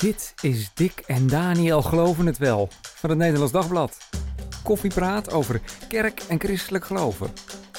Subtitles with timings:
[0.00, 3.98] Dit is Dick en Daniel Geloven het Wel van het Nederlands Dagblad.
[4.62, 7.30] Koffiepraat over kerk en christelijk geloven.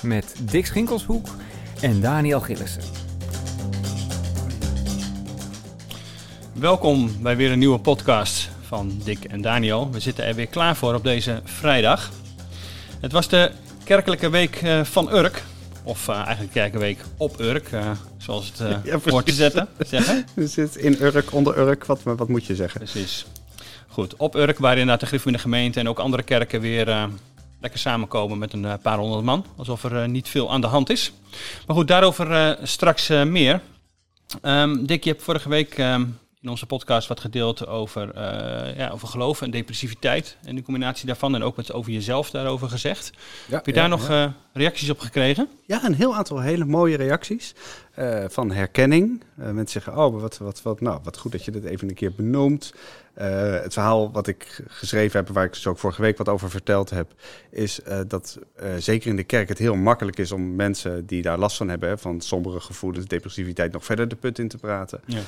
[0.01, 1.27] Met Dick Schinkelshoek
[1.81, 2.81] en Daniel Gillissen.
[6.53, 9.91] Welkom bij weer een nieuwe podcast van Dick en Daniel.
[9.91, 12.11] We zitten er weer klaar voor op deze vrijdag.
[12.99, 13.51] Het was de
[13.83, 15.43] kerkelijke week eh, van Urk.
[15.83, 19.35] Of uh, eigenlijk kerkenweek op Urk, uh, zoals het uh, Ja, voor te precies.
[19.35, 19.67] zetten.
[19.87, 20.25] zeggen.
[20.33, 22.79] We zitten in Urk, onder Urk, wat, wat moet je zeggen?
[22.79, 23.25] Precies.
[23.87, 27.03] Goed, op Urk, waar inderdaad de Griffin de gemeente en ook andere kerken weer eh,
[27.61, 29.45] lekker samenkomen met een eh, paar honderd man.
[29.55, 31.11] Alsof er eh, niet veel aan de hand is.
[31.67, 33.61] Maar goed, daarover eh, straks eh, meer.
[34.41, 36.05] Ehm, Dick, je hebt vorige week ehm,
[36.41, 40.37] in onze podcast wat gedeeld over, eh, ja, over geloof en depressiviteit.
[40.43, 41.35] En de combinatie daarvan.
[41.35, 43.11] En ook wat over jezelf daarover gezegd.
[43.47, 45.49] Ja, Heb je daar nog eh, reacties op gekregen?
[45.65, 47.55] Ja, een heel aantal hele mooie reacties
[47.91, 49.23] eh, van herkenning.
[49.35, 52.13] Mensen zeggen, oh, wat, wat, wat, nou, wat goed dat je dit even een keer
[52.13, 52.73] benoemt.
[53.13, 56.89] Het verhaal wat ik geschreven heb, waar ik dus ook vorige week wat over verteld
[56.89, 57.13] heb,
[57.49, 58.39] is dat
[58.77, 61.89] zeker in de kerk het heel makkelijk is om mensen die daar last van hebben,
[61.89, 65.01] hè, van sombere gevoelens, depressiviteit, nog verder de put in te praten.
[65.05, 65.21] Ja.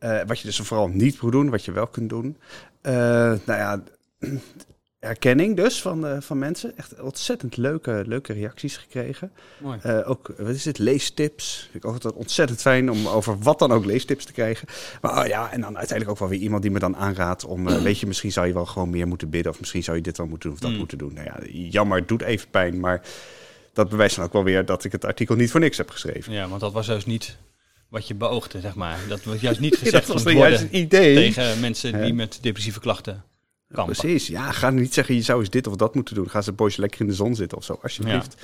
[0.00, 2.36] Eh, wat je dus vooral niet moet doen, wat je wel kunt doen.
[2.80, 3.82] Eh, nou ja,
[4.98, 6.76] herkenning dus van, eh, van mensen.
[6.76, 9.32] Echt ontzettend leuke, leuke reacties gekregen.
[9.58, 9.80] Mooi.
[10.04, 11.68] Ook, wat is het, leestips.
[11.70, 14.68] Vind ik ook altijd ontzettend fijn om over wat dan ook leestips te krijgen.
[15.00, 17.66] Maar oh ja, en dan uiteindelijk ook wel weer iemand die me dan aanraadt om...
[17.82, 19.52] weet je, misschien zou je wel gewoon meer moeten bidden...
[19.52, 20.78] of misschien zou je dit wel moeten doen of dat Mm.
[20.78, 21.12] moeten doen.
[21.14, 23.02] Nou ja, jammer, het doet even pijn, maar...
[23.72, 26.32] Dat bewijst dan ook wel weer dat ik het artikel niet voor niks heb geschreven.
[26.32, 27.36] Ja, want dat was juist niet
[27.90, 28.98] wat je beoogde, zeg maar.
[29.08, 31.14] Dat was juist niet gezegd dat was dan juist het idee.
[31.14, 33.24] tegen mensen die met depressieve klachten
[33.72, 33.96] kampen.
[33.96, 36.30] Precies, ja, ga niet zeggen je zou eens dit of dat moeten doen.
[36.30, 38.34] Ga ze boys lekker in de zon zitten of zo, alsjeblieft.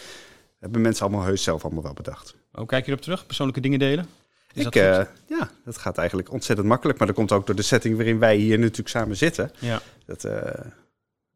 [0.58, 2.34] Hebben mensen allemaal heus zelf allemaal wel bedacht.
[2.52, 3.26] Hoe kijk je erop terug?
[3.26, 4.06] Persoonlijke dingen delen?
[4.52, 6.98] Is ik, dat eh, ja, dat gaat eigenlijk ontzettend makkelijk.
[6.98, 9.50] Maar dat komt ook door de setting waarin wij hier natuurlijk samen zitten.
[9.58, 10.60] ja, Dat, eh,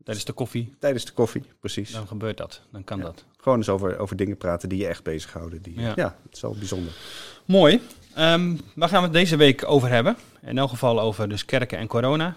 [0.05, 1.91] tijdens de koffie, tijdens de koffie, precies.
[1.92, 2.60] dan gebeurt dat.
[2.72, 3.04] Dan kan Ja.
[3.04, 3.25] dat.
[3.37, 5.62] Gewoon eens over, over dingen praten die je echt bezighouden.
[5.62, 5.93] Die, Ja.
[5.97, 6.16] ja.
[6.25, 6.93] het is wel bijzonder.
[7.44, 7.81] Mooi.
[8.15, 10.16] Ehm, waar gaan we het deze week over hebben?
[10.43, 12.37] In elk geval over dus kerken en corona.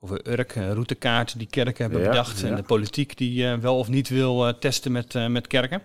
[0.00, 2.42] Over Urk, eh, routekaart die kerken hebben Ja, bedacht.
[2.42, 5.82] En de politiek die eh, wel of niet wil eh, testen met, met kerken.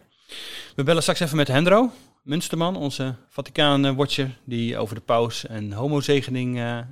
[0.75, 1.91] We bellen straks even met Hendro
[2.24, 4.30] Munsterman, onze Vaticaan-watcher.
[4.44, 6.84] Die over de paus en homozegening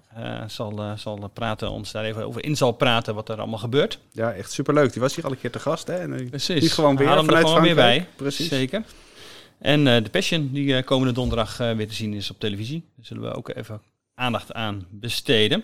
[0.48, 1.72] zal, zal praten.
[1.72, 4.00] Ons daar even over in zal praten wat er allemaal gebeurt.
[4.12, 4.92] Ja, echt superleuk.
[4.94, 5.88] Die was hier al een keer te gast.
[5.88, 5.96] Hè?
[5.96, 6.62] En Precies.
[6.62, 8.08] nu gewoon weer Haal hem er vanuit gewoon weer bij.
[8.16, 8.48] Precies.
[8.48, 8.84] Zeker.
[9.64, 12.84] En eh, de Passion, die eh, komende donderdag eh, weer te zien is op televisie.
[12.96, 13.82] Daar zullen we ook even
[14.16, 15.64] aandacht aan besteden.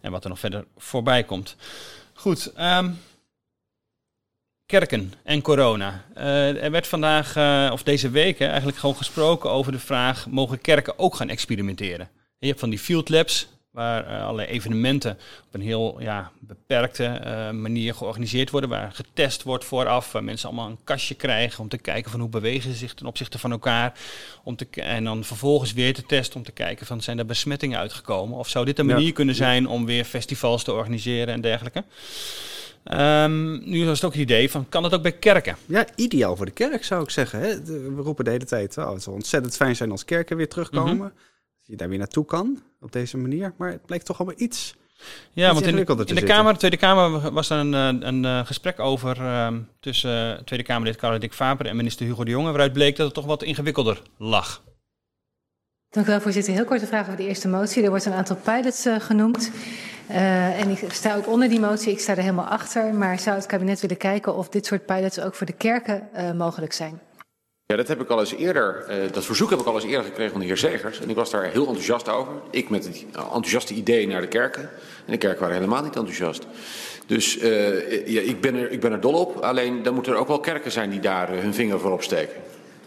[0.00, 1.56] En wat er nog verder voorbij komt.
[2.12, 2.90] Goed, ehm,
[4.66, 6.04] kerken en corona.
[6.14, 7.36] Er werd vandaag,
[7.72, 12.08] of deze week, eigenlijk gewoon gesproken over de vraag: mogen kerken ook gaan experimenteren?
[12.38, 17.04] Je hebt van die field labs, waar eh, allerlei evenementen op een heel ja, beperkte
[17.04, 21.68] eh, manier georganiseerd worden, waar getest wordt vooraf, waar mensen allemaal een kastje krijgen om
[21.68, 23.98] te kijken van hoe bewegen ze zich ten opzichte van elkaar,
[24.44, 27.78] om te, en dan vervolgens weer te testen om te kijken van zijn er besmettingen
[27.78, 28.94] uitgekomen, of zou dit een Ja.
[28.94, 31.84] manier kunnen zijn om weer festivals te organiseren en dergelijke.
[32.84, 35.56] Ehm, nu was het ook het idee van, kan dat ook bij kerken?
[35.66, 37.40] Ja, ideaal voor de kerk zou ik zeggen.
[37.40, 37.62] Hè?
[37.64, 40.94] We roepen de hele tijd, oh, het zal ontzettend fijn zijn als kerken weer terugkomen.
[40.94, 41.02] Mhm.
[41.02, 41.12] Dat
[41.62, 43.52] je daar weer naartoe kan op deze manier.
[43.56, 44.74] Maar het blijkt toch allemaal iets.
[45.32, 46.36] Ja, want in, de- ingewikkelder te in de zitten.
[46.38, 50.42] Kamer, de Tweede Kamer was er een, eh, een eh, gesprek over ehm, tussen eh,
[50.42, 53.24] Tweede Kamerlid Karel Dick Faber en minister Hugo de Jonge, waaruit bleek dat het toch
[53.26, 54.62] wat ingewikkelder lag.
[55.90, 56.52] Dank u wel, voorzitter.
[56.54, 57.82] Heel korte vraag over de eerste motie.
[57.82, 59.50] Er wordt een aantal pilots genoemd.
[60.08, 61.92] Eh, en ik sta ook onder die motie.
[61.92, 62.94] Ik sta er helemaal achter.
[62.94, 66.32] Maar zou het kabinet willen kijken of dit soort pilots ook voor de kerken eh,
[66.32, 67.00] mogelijk zijn?
[67.72, 70.04] Ja, dat heb ik al eens eerder, eh, dat verzoek heb ik al eens eerder
[70.04, 71.00] gekregen van de heer Zegers.
[71.00, 72.32] En ik was daar heel enthousiast over.
[72.50, 74.62] Ik met het enthousiaste idee naar de kerken.
[74.62, 76.46] En de kerken waren helemaal niet enthousiast.
[77.06, 79.36] Dus eh, ja, ik, ben er, ik ben er dol op.
[79.36, 82.34] Alleen dan moeten er ook wel kerken zijn die daar eh, hun vinger voor opsteken.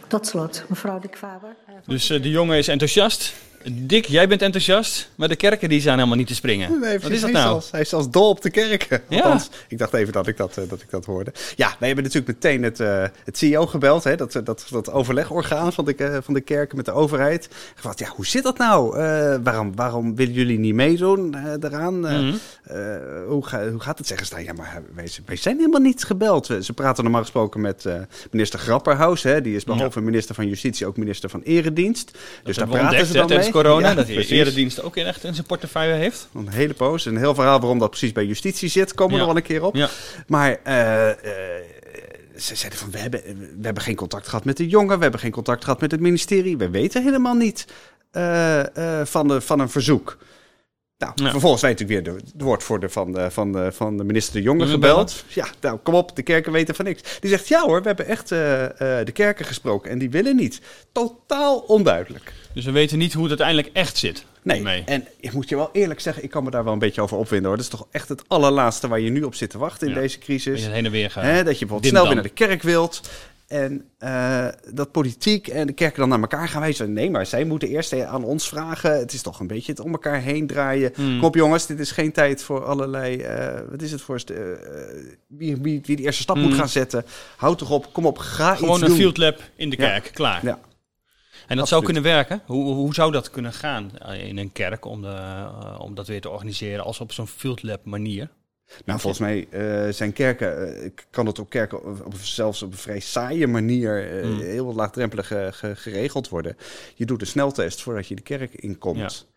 [0.07, 1.55] Tot slot, mevrouw Dick Faber.
[1.85, 3.33] Dus de jongen is enthousiast.
[3.71, 6.79] Dick, jij bent enthousiast, maar de kerken die zijn helemaal niet te springen.
[6.79, 7.61] Nee, Wat is dat hij nou?
[7.71, 9.01] Hij is zelfs dol op de kerken.
[9.09, 9.39] Ja.
[9.67, 11.33] Ik dacht even dat ik dat, eh, dat ik dat hoorde.
[11.55, 14.03] Ja, wij hebben natuurlijk meteen het, eh, het CEO gebeld.
[14.03, 17.49] Hè, dat, dat, dat overlegorgaan van de, eh, van de kerken met de overheid.
[17.75, 18.89] Gevraagd, ja, hoe zit dat nou?
[19.43, 21.99] Waarom, waarom willen jullie niet meedoen daaraan?
[21.99, 22.33] Mhm.
[23.27, 24.07] hoe, ga- hoe gaat het?
[24.07, 26.45] Zeggen ze, nou, ja, maar wij, wij zijn helemaal niet gebeld.
[26.61, 27.85] Ze praten normaal gesproken met
[28.31, 29.23] minister Grapperhaus.
[29.23, 32.11] Hè, die is behalve minister van Justitie ook minister van Eredienst.
[32.11, 33.37] Dat dus daar praten ontdekt ze dan mee.
[33.51, 36.27] Corona, Ja, dat de ook in echt in zijn portefeuille heeft.
[36.33, 37.05] Een hele poos.
[37.05, 38.93] Een heel verhaal waarom dat precies bij justitie zit.
[38.93, 39.89] Komen we nog wel een keer op.
[40.27, 41.15] Maar eh, eh,
[42.37, 43.21] ze zeiden van, we hebben,
[43.57, 44.95] we hebben geen contact gehad met de jongen.
[44.95, 46.57] We hebben geen contact gehad met het ministerie.
[46.57, 47.65] We weten helemaal niet
[48.11, 48.61] eh,
[49.03, 50.17] van, de, van een verzoek.
[51.07, 51.29] Nou, Ja.
[51.31, 54.41] vervolgens weet natuurlijk weer de, de woordvoerder van de, van, de, van de minister De
[54.41, 55.23] Jonge gebeld.
[55.27, 57.01] Ja, nou, kom op, de kerken weten van niks.
[57.19, 58.63] Die zegt, ja hoor, we hebben echt eh,
[58.99, 60.61] eh, de kerken gesproken en die willen niet.
[60.91, 62.33] Totaal onduidelijk.
[62.53, 64.25] Dus we weten niet hoe het uiteindelijk echt zit.
[64.43, 64.83] Nee, Mee.
[64.85, 67.17] en ik moet je wel eerlijk zeggen, ik kan me daar wel een beetje over
[67.17, 67.55] opwinden hoor.
[67.57, 69.99] Dat is toch echt het allerlaatste waar je nu op zit te wachten in Ja.
[69.99, 70.63] deze Dat crisis.
[70.63, 71.23] je heen en weer gaat.
[71.23, 73.01] Dat je bijvoorbeeld Dim snel weer naar de kerk wilt.
[73.51, 76.93] En eh, dat politiek en de kerken dan naar elkaar gaan wijzen.
[76.93, 78.99] Nee, maar zij moeten eerst aan ons vragen.
[78.99, 80.91] Het is toch een beetje het om elkaar heen draaien.
[80.95, 81.17] Hmm.
[81.17, 83.17] Kom op jongens, dit is geen tijd voor allerlei...
[83.17, 84.21] eh, wat is het voor...
[84.25, 84.35] eh,
[85.27, 86.57] wie, wie, wie de eerste stap moet Hmm.
[86.57, 87.05] gaan zetten.
[87.37, 88.97] Houd toch op, kom op, ga Gewoon iets een doen.
[88.97, 89.87] field lab in de Ja.
[89.87, 90.45] kerk, klaar.
[90.45, 90.59] Ja.
[91.47, 92.41] En dat zou kunnen werken.
[92.45, 93.91] Hoe, hoe zou dat kunnen gaan
[94.27, 97.85] in een kerk om, de, om dat weer te organiseren als op zo'n field lab
[97.85, 98.29] manier?
[98.85, 102.71] Nou, volgens mij eh, zijn kerken, eh, kan het op kerken op, op- zelfs op
[102.71, 104.39] een vrij saaie manier eh, Hmm.
[104.39, 106.57] heel laagdrempelig ge- geregeld worden.
[106.95, 109.29] Je doet een sneltest voordat je de kerk inkomt.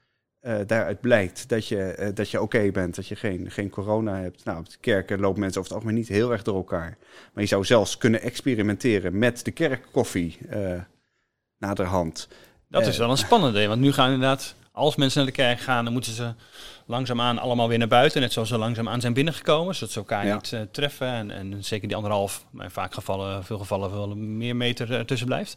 [0.66, 4.44] Daaruit blijkt dat je, dat je oké bent, dat je geen, geen corona hebt.
[4.44, 6.96] Nou, op de kerken lopen mensen over het algemeen niet heel erg door elkaar.
[7.32, 10.38] Maar je zou zelfs kunnen experimenteren met de kerkkoffie
[11.58, 12.28] naderhand.
[12.68, 15.84] Dat is wel een spannende, want nu gaan inderdaad, als mensen naar de kerk gaan,
[15.84, 16.32] dan moeten ze
[16.86, 18.20] langzaamaan allemaal weer naar buiten.
[18.20, 20.34] Net zoals ze langzaamaan zijn binnengekomen, zodat ze elkaar Ja.
[20.34, 21.06] niet eh, treffen.
[21.08, 25.00] En, en zeker die anderhalf, maar in vaak gevallen, veel gevallen wel meer meter eh,
[25.00, 25.56] tussen blijft.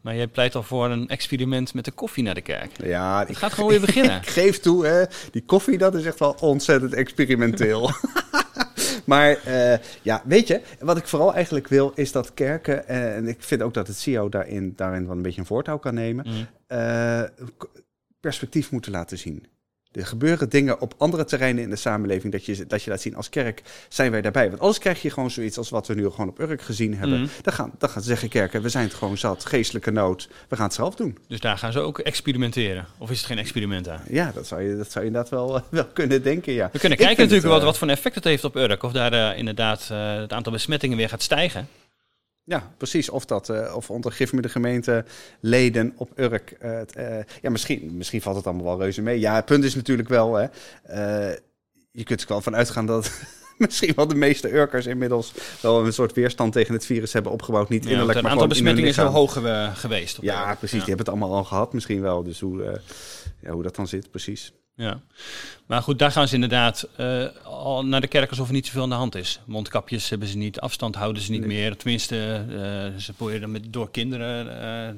[0.00, 2.70] Maar jij pleit al voor een experiment met de koffie naar de kerk.
[2.84, 4.16] Ja, Het gaat gewoon weer beginnen.
[4.16, 7.90] Ik geef toe, hè, die koffie dat is echt wel ontzettend experimenteel.
[9.04, 13.42] maar eh, ja, weet je, wat ik vooral eigenlijk wil is dat kerken, en ik
[13.42, 16.46] vind ook dat het CEO daarin, daarin wel een beetje een voortouw kan nemen, Mm.
[18.28, 19.46] Perspectief moeten laten zien.
[19.92, 23.16] Er gebeuren dingen op andere terreinen in de samenleving dat je, dat je laat zien
[23.16, 24.48] als kerk zijn wij daarbij.
[24.48, 27.20] Want anders krijg je gewoon zoiets als wat we nu gewoon op Urk gezien hebben.
[27.20, 27.28] Mm.
[27.42, 30.64] Dan, gaan, dan gaan zeggen kerken, we zijn het gewoon zat, geestelijke nood, we gaan
[30.64, 31.18] het zelf doen.
[31.28, 32.86] Dus daar gaan ze ook experimenteren.
[32.98, 34.02] Of is het geen experiment aan?
[34.08, 36.68] Ja, dat zou je, dat zou je inderdaad wel, wel kunnen denken, ja.
[36.72, 38.82] We kunnen kijken natuurlijk het, wat, eh, wat voor een effect het heeft op Urk.
[38.82, 41.68] Of daar eh, inderdaad eh, het aantal besmettingen weer gaat stijgen.
[42.48, 43.08] Ja, precies.
[43.10, 45.04] Of, dat, eh, of onder gifmiddel gemeente
[45.40, 46.50] leden op Urk.
[46.50, 46.80] eh,
[47.18, 49.20] eh, ja, misschien, misschien valt het allemaal wel reuze mee.
[49.20, 50.34] Ja, het punt is natuurlijk wel...
[50.34, 50.46] Hè,
[51.90, 53.10] je kunt er wel van uitgaan dat...
[53.58, 57.68] Misschien wel de meeste Urkers inmiddels wel een soort weerstand tegen het virus hebben opgebouwd.
[57.68, 59.42] Niet Ja, innerlijk, maar aantal gewoon in hun besmettingen is lichaam.
[59.72, 60.18] hoog geweest.
[60.18, 60.78] Op Ja, precies.
[60.78, 60.84] Ja.
[60.84, 62.22] Die hebben het allemaal al gehad misschien wel.
[62.22, 62.80] Dus hoe,
[63.40, 64.52] ja, hoe dat dan zit, precies.
[64.78, 65.00] Ja,
[65.66, 68.82] maar goed, daar gaan ze inderdaad eh, al naar de kerk alsof er niet zoveel
[68.82, 69.40] aan de hand is.
[69.46, 71.48] Mondkapjes hebben ze niet, afstand houden ze niet Nee.
[71.48, 71.76] meer.
[71.76, 74.94] Tenminste, eh, ze proberen met, door kinderen, eh,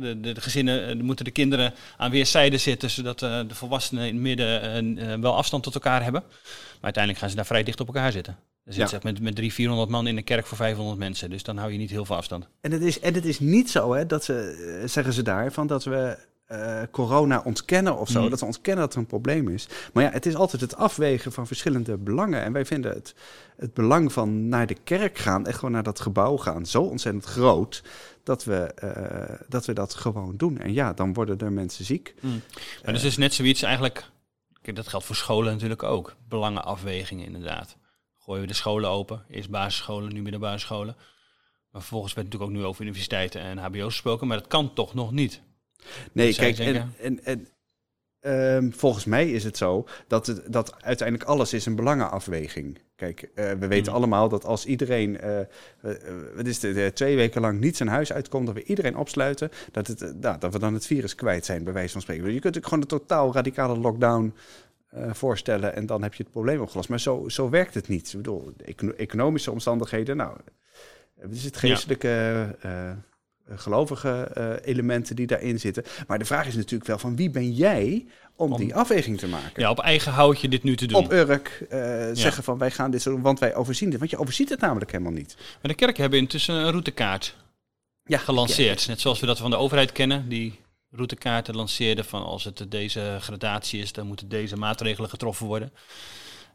[0.00, 4.22] de, de, de gezinnen, moeten de kinderen aan weerszijden zitten, zodat de volwassenen in het
[4.22, 6.22] midden wel afstand tot elkaar hebben.
[6.22, 8.32] Maar uiteindelijk gaan ze daar vrij dicht op elkaar zitten.
[8.64, 8.88] Dan zitten Ja.
[8.88, 11.30] ze echt met, met 300, 400 man in een kerk voor 500 mensen.
[11.30, 12.46] Dus dan hou je niet heel veel afstand.
[12.60, 15.66] En het is, en het is niet zo, hè, dat ze, zeggen ze daar, van
[15.66, 16.18] dat we
[16.50, 18.22] eh, corona ontkennen of zo.
[18.22, 18.30] Mm.
[18.30, 19.68] Dat we ontkennen dat er een probleem is.
[19.92, 22.42] Maar ja, het is altijd het afwegen van verschillende belangen.
[22.42, 23.14] En wij vinden het,
[23.56, 27.24] het belang van naar de kerk gaan, echt gewoon naar dat gebouw gaan, zo ontzettend
[27.24, 27.82] groot.
[28.22, 30.58] Dat we, eh, dat we dat gewoon doen.
[30.58, 32.14] En ja, dan worden er mensen ziek.
[32.84, 34.10] Maar dus is net zoiets eigenlijk,
[34.62, 36.16] kijk, dat geldt voor scholen natuurlijk ook.
[36.28, 37.76] Belangenafwegingen inderdaad.
[38.18, 40.96] Gooien we de scholen open, eerst basisscholen, nu middelbare scholen.
[41.70, 44.94] Maar vervolgens werd natuurlijk ook nu over universiteiten en hbo's gesproken, maar dat kan toch
[44.94, 45.42] nog niet.
[46.12, 47.48] Nee, kijk, en, en, en
[48.20, 52.78] ehm, volgens mij is het zo dat, het, dat uiteindelijk alles is een belangenafweging.
[52.96, 53.98] Kijk, eh, we weten Mm.
[53.98, 55.38] allemaal dat als iedereen, eh,
[56.34, 59.86] wat is het, twee weken lang niet zijn huis uitkomt, dat we iedereen opsluiten, dat,
[59.86, 62.32] het, nou, dat we dan het virus kwijt zijn, bij wijze van spreken.
[62.32, 64.34] Je kunt ook gewoon een totaal radicale lockdown
[65.10, 66.88] voorstellen en dan heb je het probleem opgelost.
[66.88, 68.08] Maar zo, zo werkt het niet.
[68.08, 68.52] Ik bedoel,
[68.96, 70.36] economische omstandigheden, nou,
[71.20, 72.56] het is het geestelijke,
[73.58, 75.84] gelovige eh, elementen die daarin zitten.
[76.06, 79.26] Maar de vraag is natuurlijk wel van wie ben jij om, Om- die afweging te
[79.28, 79.62] maken?
[79.62, 81.04] Ja, op eigen houtje dit nu te doen.
[81.04, 83.98] Op Urk eh, zeggen van wij gaan dit zo doen, want wij overzien dit.
[83.98, 85.36] Want je overziet het namelijk helemaal niet.
[85.38, 87.36] Maar de kerken hebben intussen een routekaart
[88.04, 88.86] Ja, gelanceerd.
[88.86, 93.16] Net zoals we dat van de overheid kennen, die routekaarten lanceerden van als het deze
[93.20, 95.72] gradatie is, dan moeten deze maatregelen getroffen worden.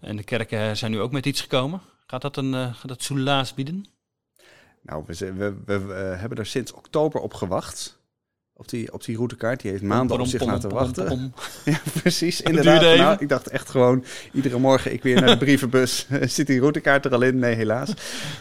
[0.02, 1.82] En de kerken zijn nu ook met iets gekomen.
[2.08, 3.86] Gaat dat een eh, gaat dat soelaas bieden?
[4.86, 8.00] Nou, we, we, we, we, hebben er sinds oktober op gewacht.
[8.58, 9.62] Op die, op die routekaart.
[9.62, 11.08] Die heeft maanden op zich pom, laten pom, wachten.
[11.08, 11.34] pom.
[11.74, 12.42] Ja, precies.
[12.42, 12.82] Inderdaad.
[12.82, 16.08] Nou, ik dacht echt gewoon, iedere morgen ik weer naar de brievenbus.
[16.36, 17.39] Zit die routekaart er al in?
[17.39, 17.94] Nee, helaas.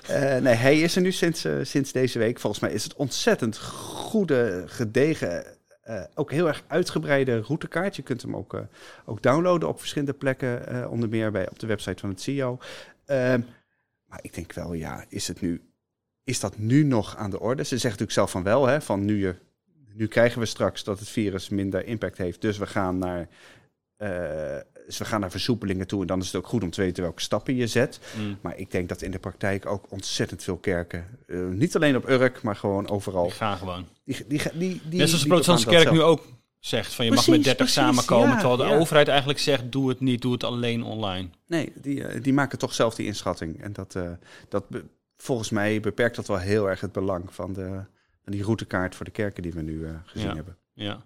[0.08, 2.40] Eh, nee, hij is er nu sinds, eh, sinds deze week.
[2.40, 5.44] Volgens mij is het ontzettend goede, gedegen,
[5.82, 7.96] eh, ook heel erg uitgebreide routekaart.
[7.96, 8.62] Je kunt hem ook,
[9.04, 12.58] ook downloaden op verschillende plekken, onder meer bij, op de website van het CEO.
[13.04, 13.40] Ehm,
[14.06, 15.60] maar ik denk wel, ja, is, het nu,
[16.24, 17.62] is dat nu nog aan de orde?
[17.62, 19.34] Ze zeggen natuurlijk zelf van wel, hè, van nu, je,
[19.92, 22.40] nu krijgen we straks dat het virus minder impact heeft.
[22.40, 23.28] Dus we gaan naar
[24.86, 27.02] dus we gaan naar versoepelingen toe en dan is het ook goed om te weten
[27.02, 28.00] welke stappen je zet.
[28.18, 28.38] Mm.
[28.40, 32.08] Maar ik denk dat in de praktijk ook ontzettend veel kerken, eh, niet alleen op
[32.08, 33.24] Urk, maar gewoon overal.
[33.24, 33.86] Die gaan gewoon.
[34.04, 36.22] Die, die, die, die, die, Net zoals de protestantse kerk nu ook
[36.58, 38.28] zegt van je mag met 30 precies, samenkomen.
[38.28, 38.76] ja, terwijl de ja.
[38.76, 41.28] overheid eigenlijk zegt doe het niet, doe het alleen online.
[41.46, 43.62] Nee, die, eh, die maken toch zelf die inschatting.
[43.62, 44.10] En dat, eh,
[44.48, 44.64] dat
[45.24, 47.68] volgens mij beperkt dat wel heel erg het belang van, de,
[48.22, 50.34] van die routekaart voor de kerken die we nu eh, gezien Ja.
[50.34, 50.56] hebben.
[50.74, 51.04] Ja.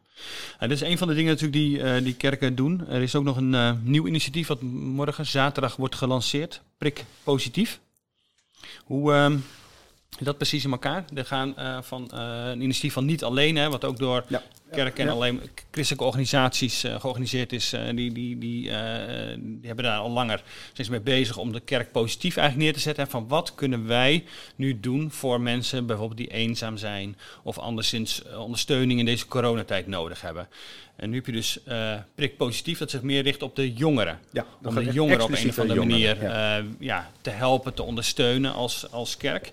[0.59, 2.87] En dit is een van de dingen natuurlijk die, eh, die kerken doen.
[2.89, 6.63] Er is ook nog een eh, nieuw initiatief wat morgen zaterdag wordt gelanceerd.
[6.79, 7.81] Prik positief.
[8.85, 9.37] Hoe ehm,
[10.27, 11.05] dat precies in elkaar?
[11.15, 14.43] Er gaan eh, van eh, een initiatief van niet alleen, hè, wat ook door Ja.
[14.71, 15.13] kerken en Ja.
[15.13, 17.75] alleen christelijke organisaties eh, georganiseerd is.
[17.95, 20.43] die, die, die, die hebben daar al langer
[20.91, 23.05] mee bezig om de kerk positief eigenlijk neer te zetten.
[23.05, 24.25] Hè, van wat kunnen wij
[24.57, 30.21] nu doen voor mensen bijvoorbeeld die eenzaam zijn of anderszins ondersteuning in deze coronatijd nodig
[30.21, 30.49] hebben.
[30.97, 31.59] En nu heb je dus
[32.15, 34.19] prik positief, dat zich meer richt op de jongeren.
[34.33, 36.17] Ja, Om de jongeren op een of andere manier
[36.79, 39.53] ja, te helpen, te ondersteunen als, als kerk.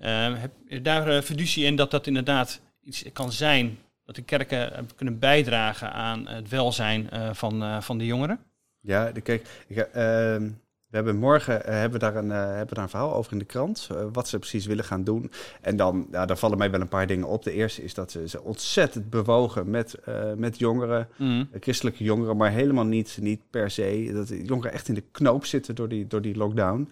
[0.00, 3.78] Eh, heb je daar eh, fiducie in dat dat inderdaad iets kan zijn
[4.10, 8.38] dat de kerken eh, kunnen bijdragen aan het welzijn eh, van, van de jongeren?
[8.80, 10.42] Ja, de, kijk, ik, eh, ehm,
[10.86, 13.44] we hebben morgen hebben we daar een, hebben we daar een verhaal over in de
[13.44, 13.88] krant.
[14.12, 15.30] wat ze precies willen gaan doen.
[15.60, 17.42] En dan, ja, daar vallen mij wel een paar dingen op.
[17.42, 19.94] De eerste is dat ze, ze ontzettend bewogen met,
[20.36, 24.10] met jongeren, eh, christelijke jongeren, maar helemaal niet, niet per se.
[24.12, 26.90] Dat de jongeren echt in de knoop zitten door die, door die lockdown.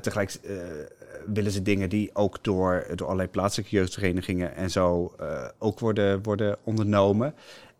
[0.00, 0.38] Tegelijk
[1.26, 6.22] willen ze dingen die ook door, door allerlei plaatselijke jeugdverenigingen en zo eh, ook worden,
[6.22, 7.34] worden ondernomen.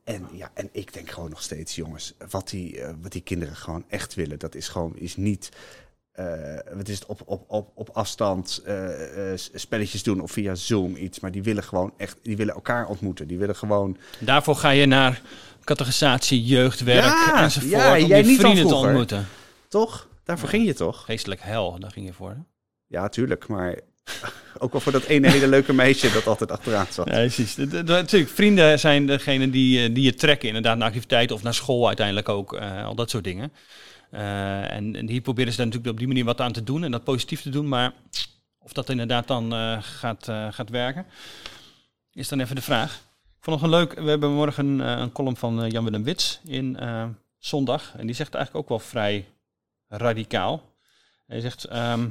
[0.04, 3.56] En, ja, en ik denk gewoon nog steeds, jongens, wat die, eh, wat die kinderen
[3.56, 5.48] gewoon echt willen, dat is gewoon is niet.
[6.12, 8.62] eh, wat is het op, op, op, op afstand
[9.54, 13.26] spelletjes doen of via Zoom iets, maar die willen gewoon echt, die willen elkaar ontmoeten.
[13.28, 13.96] Die willen gewoon.
[14.18, 15.22] Daarvoor ga je naar
[15.64, 17.70] catechisatie, jeugdwerk Ja, enzovoort.
[17.70, 19.26] ja, om jij vrienden te ontmoeten.
[19.68, 20.08] Toch?
[20.24, 21.04] Daarvoor ging je toch?
[21.04, 22.30] Geestelijk hel, daar ging je voor.
[22.30, 22.36] hè?
[22.92, 23.78] Ja, tuurlijk, maar
[24.58, 27.08] ook wel voor dat ene hele leuke meisje dat altijd achteraan zat.
[27.08, 27.56] Ja, precies.
[27.56, 31.86] Natuurlijk, vrienden zijn degene die, eh, die je trekken inderdaad naar activiteiten of naar school
[31.86, 32.54] uiteindelijk ook.
[32.54, 33.52] eh, al dat soort dingen.
[34.10, 36.90] Eh, en, hier proberen ze dan natuurlijk op die manier wat aan te doen en
[36.90, 37.68] dat positief te doen.
[37.68, 37.92] Maar
[38.58, 41.06] of dat inderdaad dan gaat, gaat werken,
[42.12, 42.94] is dan even de vraag.
[43.38, 46.78] Ik vond nog een leuk, we hebben morgen een column van Jan-Willem Wits in
[47.38, 47.94] Zondag.
[47.96, 49.26] En die zegt eigenlijk ook wel vrij
[49.88, 50.70] radicaal.
[51.26, 52.08] Hij zegt, ehm,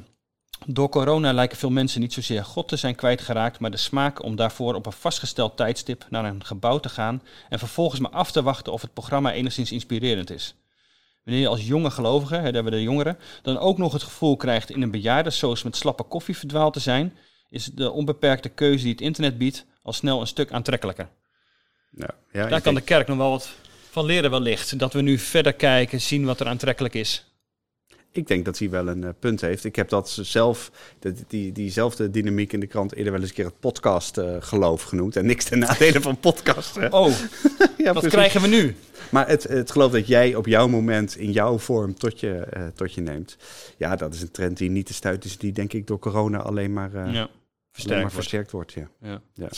[0.65, 4.35] door corona lijken veel mensen niet zozeer God te zijn kwijtgeraakt, maar de smaak om
[4.35, 8.43] daarvoor op een vastgesteld tijdstip naar een gebouw te gaan en vervolgens maar af te
[8.43, 10.55] wachten of het programma enigszins inspirerend is.
[11.23, 14.03] Wanneer je als jonge gelovige, hè, daar hebben we de jongeren, dan ook nog het
[14.03, 17.17] gevoel krijgt in een bejaardensoos met slappe koffie verdwaald te zijn,
[17.49, 21.09] is de onbeperkte keuze die het internet biedt al snel een stuk aantrekkelijker.
[21.91, 23.49] Ja, ja, Daar kan de kerk nog wel wat
[23.89, 24.79] van leren wellicht.
[24.79, 27.25] Dat we nu verder kijken, zien wat er aantrekkelijk is.
[28.13, 29.63] Ik denk dat hij wel een eh, punt heeft.
[29.63, 33.35] Ik heb dat zelf, dat- die, diezelfde dynamiek in de krant eerder wel eens een
[33.35, 35.15] keer het podcast eh, geloof genoemd.
[35.15, 36.75] En niks ten nadele van podcast.
[36.75, 36.87] hè.
[36.87, 37.07] Oh,
[37.77, 38.09] ja, wat precies.
[38.09, 38.75] krijgen we nu?
[39.09, 42.67] Maar het, het geloof dat jij op jouw moment in jouw vorm tot je, eh,
[42.75, 43.37] tot je neemt.
[43.77, 45.37] Ja, dat is een trend die niet te stuiten is.
[45.37, 47.29] Die denk ik door corona alleen maar, eh, Ja,
[47.85, 48.71] alleen maar versterkt wordt.
[48.73, 49.21] Ja.
[49.33, 49.49] Ja.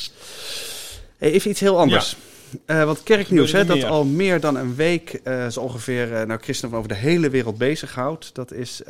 [1.17, 2.15] Hey, even iets heel anders.
[2.65, 6.39] Eh, want kerknieuws, hè, dat al meer dan een week eh, zo ongeveer eh nou,
[6.41, 8.36] christenen over de hele wereld bezighoudt.
[8.36, 8.81] Dat is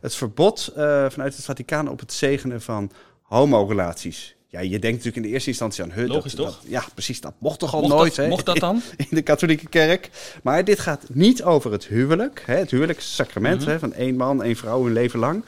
[0.00, 0.70] het verbod
[1.08, 2.90] vanuit het Vaticaan op het zegenen van
[3.22, 4.34] homorelaties.
[4.48, 6.06] Ja, je denkt natuurlijk in de eerste instantie aan...
[6.06, 6.60] Logisch, dat, toch?
[6.60, 7.20] dat- ja, precies.
[7.20, 8.30] Dat mocht toch al Mocht, nooit, dat, hè?
[8.30, 8.82] mocht dat dan?
[8.96, 10.10] in de katholieke kerk.
[10.42, 12.42] Maar dit gaat niet over het huwelijk.
[12.46, 13.70] Hè, het huwelijkssacrament Mhm.
[13.70, 15.44] hè, van één man, één vrouw hun leven lang.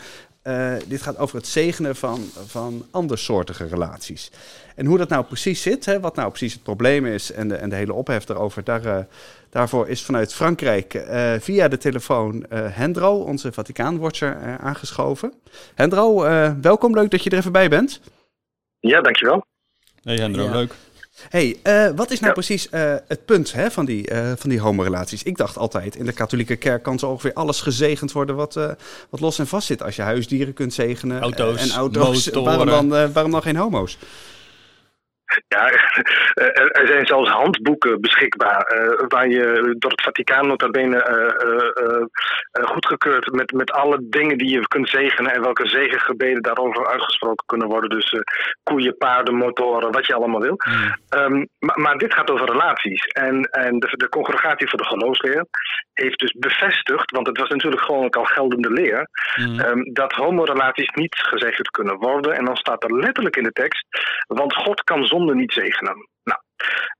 [0.89, 4.31] Dit gaat over het zegenen van, van andersoortige relaties.
[4.75, 7.55] En hoe dat nou precies zit, hè, wat nou precies het probleem is en de,
[7.55, 8.99] en de hele ophef daarover, daar, eh,
[9.51, 15.33] daarvoor is vanuit Frankrijk eh, via de telefoon eh, Hendro, onze Vaticaanwatcher, eh, aangeschoven.
[15.75, 18.01] Hendro, eh, welkom, leuk dat je er even bij bent.
[18.81, 19.45] Ja, dankjewel.
[20.03, 20.51] Nee, Hendro, Ja.
[20.51, 20.75] leuk.
[21.29, 22.33] hey, eh, wat is nou Ja.
[22.33, 25.23] precies eh, het punt hè, van, die, eh, van die homorelaties?
[25.23, 28.71] Ik dacht altijd, in de katholieke kerk kan zo ongeveer alles gezegend worden wat, eh,
[29.11, 29.83] wat los en vast zit.
[29.83, 32.67] Als je huisdieren kunt zegenen Auto's, en auto's, motoren.
[32.67, 33.99] waarom dan, waarom dan geen homo's?
[35.49, 35.71] Ja,
[36.35, 41.25] er, er zijn zelfs handboeken beschikbaar eh, waar je door het Vaticaan nota bene eh,
[41.25, 42.05] eh, eh,
[42.51, 47.47] eh, goedgekeurd met, met alle dingen die je kunt zegenen en welke zegengebeden daarover uitgesproken
[47.47, 47.91] kunnen worden.
[47.91, 48.21] Dus eh,
[48.63, 50.57] koeien, paarden, motoren, wat je allemaal wil.
[51.09, 53.05] Ehm, maar, maar dit gaat over relaties.
[53.05, 55.47] En, en de, de congregatie voor de geloofsleer
[55.93, 59.61] heeft dus bevestigd, want het was natuurlijk gewoon ook al geldende leer, Mhm.
[59.61, 62.37] Ehm, dat homorelaties niet gezegend kunnen worden.
[62.37, 63.87] En dan staat er letterlijk in de tekst,
[64.27, 66.09] want God kan niet zegenen.
[66.23, 66.41] Nou,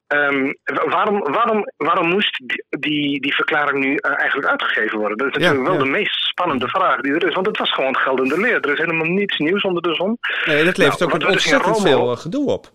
[0.07, 0.53] Ehm,
[0.91, 5.17] waarom, waarom, waarom moest die, die, die verklaring nu eh, eigenlijk uitgegeven worden?
[5.17, 7.35] Dat is natuurlijk wel de meest spannende vraag die er is.
[7.35, 8.61] Want het was gewoon geldende leer.
[8.61, 10.19] Er is helemaal niets nieuws onder de zon.
[10.45, 12.71] Nee, dat levert Nou, ook een dus ontzettend Rome- veel eh, gedoe op.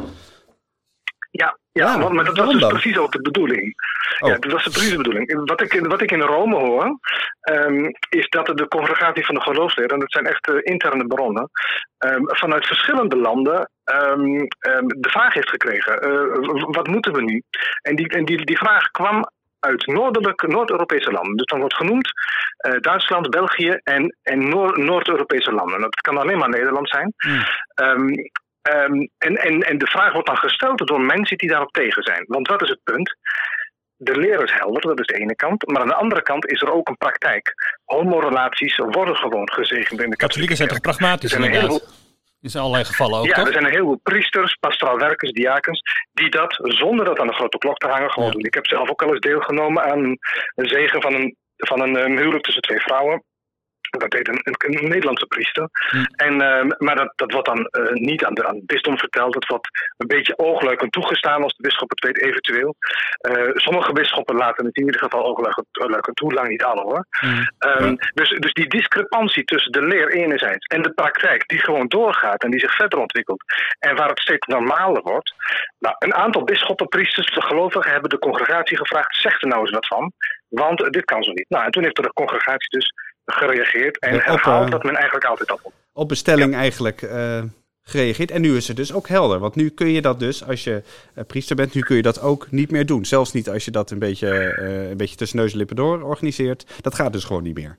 [1.32, 2.70] Ja, ja, Ja, want, maar dat was dus dan?
[2.70, 3.74] precies ook de bedoeling.
[4.20, 4.30] Oh.
[4.30, 5.46] Ja, dat was de precieze bedoeling.
[5.50, 7.00] Wat ik, wat ik in Rome hoor,
[7.42, 11.50] ehm, is dat de congregatie van de geloofsleer, en dat zijn echt eh, interne bronnen,
[11.98, 14.38] ehm, vanuit verschillende landen ehm,
[14.88, 17.44] de vraag heeft gekregen: eh, wat moeten we nu?
[17.82, 21.36] En die, en die, die vraag kwam uit noordelijke, Noord-Europese landen.
[21.36, 22.10] Dus dan wordt genoemd
[22.58, 25.82] eh, Duitsland, België en, en Noor- Noord-Europese landen.
[25.82, 27.14] Dat kan alleen maar Nederland zijn.
[27.74, 28.08] Ehm,
[28.62, 32.24] ehm, en, en, en de vraag wordt dan gesteld door mensen die daarop tegen zijn.
[32.28, 33.18] Want wat is het punt?
[33.96, 35.68] De leer is helder, dat is de ene kant.
[35.68, 37.54] Maar aan de andere kant is er ook een praktijk.
[37.86, 42.08] Homorelaties worden gewoon gezegend in de Katholieken zijn toch pragmatisch Er zijn inderdaad?
[42.42, 43.46] In allerlei gevallen ook, ja, toch?
[43.46, 45.82] er zijn een heleboel priesters, pastoraal werkers, diakens,
[46.14, 48.34] die dat zonder dat aan de grote klok te hangen gewoon Ja.
[48.34, 48.46] doen.
[48.46, 50.20] Ik heb zelf ook al eens deelgenomen aan een,
[50.56, 53.24] een zegen van een, van een eh, huwelijk tussen twee vrouwen.
[53.90, 55.70] Dat deed een, een, Nederlandse priester.
[55.72, 56.04] Hm.
[56.16, 59.34] En, ehm, maar dat, dat wordt dan eh, niet aan, de, aan het bisdom verteld.
[59.34, 59.68] Dat wordt
[59.98, 62.76] een beetje oogluikend toegestaan als de bisschop het weet, eventueel.
[63.18, 67.06] Eh, sommige bisschoppen laten het in ieder geval oogluikend toe, lang niet alle hoor.
[67.20, 67.52] Hmm.
[67.58, 72.44] Ehm, dus, dus die discrepantie tussen de leer enerzijds en de praktijk, die gewoon doorgaat
[72.44, 73.44] en die zich verder ontwikkelt.
[73.80, 75.34] En waar het steeds normaler wordt.
[75.80, 79.72] Nou, een aantal bisschoppen, priesters, de gelovigen hebben de congregatie gevraagd: zeg er nou eens
[79.72, 80.14] wat van.
[80.50, 81.50] Want dit kan zo niet.
[81.50, 82.94] Nou, en toen heeft de congregatie dus
[83.34, 85.74] gereageerd en Ja, op, herhaald eh, dat men eigenlijk altijd al.
[85.94, 87.42] Op bestelling eigenlijk eh,
[87.90, 88.32] gereageerd.
[88.32, 89.40] En nu is het dus ook helder.
[89.40, 90.84] Want nu kun je dat dus, als je
[91.16, 93.06] eh, priester bent, nu kun je dat ook niet meer doen.
[93.06, 96.02] Zelfs niet als je dat een beetje, eh, een beetje tussen neus en lippen door
[96.02, 96.66] organiseert.
[96.82, 97.78] Dat gaat dus gewoon niet meer.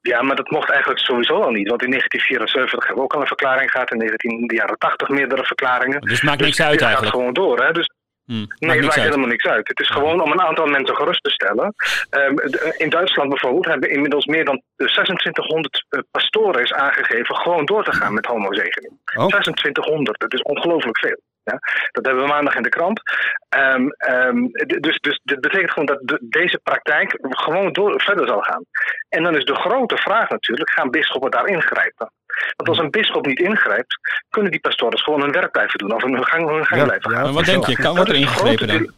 [0.00, 1.68] Ja, maar dat mocht eigenlijk sowieso al niet.
[1.68, 3.90] Want in 1974 hebben we ook al een verklaring gehad.
[3.92, 6.00] In 19, de jaren 80 meerdere verklaringen.
[6.00, 7.16] Dus het maakt Dus niks uit dit gaat eigenlijk.
[7.16, 7.64] gewoon door.
[7.64, 7.72] Hè?
[7.72, 7.90] Dus
[8.26, 9.04] Hm, maakt Nee, het maakt uit.
[9.04, 9.68] helemaal niks uit.
[9.68, 11.74] Het is gewoon om een aantal mensen gerust te stellen.
[12.10, 17.64] Ehm, de- in Duitsland bijvoorbeeld hebben inmiddels meer dan 2600 eh, pastoren is aangegeven gewoon
[17.64, 18.92] door te gaan met homozegening.
[19.16, 19.26] Oh.
[19.26, 21.20] 2600, dat is ongelooflijk veel.
[21.44, 21.58] Ja?
[21.90, 23.00] Dat hebben we maandag in de krant.
[23.48, 24.36] Ehm, ehm,
[24.80, 28.64] dus, dus dit betekent gewoon dat de- deze praktijk gewoon door, verder zal gaan.
[29.08, 32.12] En dan is de grote vraag natuurlijk, gaan bisschoppen daar ingrijpen?
[32.56, 33.98] Want als een bisschop niet ingrijpt,
[34.30, 37.10] kunnen die pastoren gewoon hun werk blijven doen of hun gang, hun gang Ja, blijven
[37.10, 37.16] ja.
[37.16, 37.24] gaan.
[37.24, 37.76] Maar wat denk je?
[37.76, 38.92] Kan, wordt er ingegrepen dan?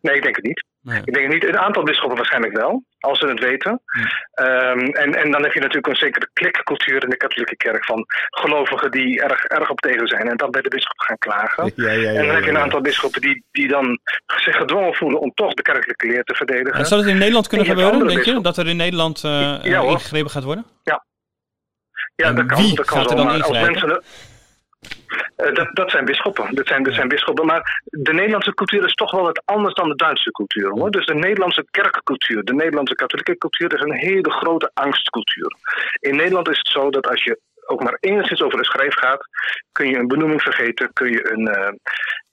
[0.00, 0.64] Nee, ik denk het niet.
[0.82, 1.02] Nee.
[1.04, 1.44] Ik denk het niet.
[1.44, 3.80] Een aantal bisschoppen waarschijnlijk wel, als ze het weten.
[3.84, 3.98] Hm.
[4.32, 8.06] Ehm, en, en dan heb je natuurlijk een zekere klikcultuur in de katholieke kerk van
[8.30, 11.72] gelovigen die erg, erg op tegen zijn en dan bij de bisschop gaan klagen.
[11.74, 14.94] Ja, ja, ja, en dan heb je een aantal bisschoppen die, die dan zich gedwongen
[14.94, 16.78] voelen om toch de kerkelijke leer te verdedigen.
[16.78, 18.40] En zou dat in Nederland kunnen gebeuren, denk je?
[18.40, 19.64] Dat er in Nederland hoor.
[19.64, 20.64] ingegrepen gaat worden?
[20.82, 21.04] Ja,
[22.26, 22.62] En dat kan.
[22.62, 23.42] wie dat kan gaat er dan zomaar.
[23.42, 24.02] Als mensen,
[25.36, 26.54] Eh, dat, dat zijn bisschoppen.
[26.54, 27.46] Dat zijn, dat zijn bisschoppen.
[27.46, 30.70] Maar de Nederlandse cultuur is toch wel wat anders dan de Duitse cultuur.
[30.70, 30.90] Hoor.
[30.90, 35.56] Dus de Nederlandse kerkcultuur, de Nederlandse katholieke cultuur is een hele grote angstcultuur.
[36.00, 39.28] In Nederland is het zo dat als je ook maar enigszins over de schreef gaat,
[39.72, 41.72] kun je een benoeming vergeten, kun je een, eh,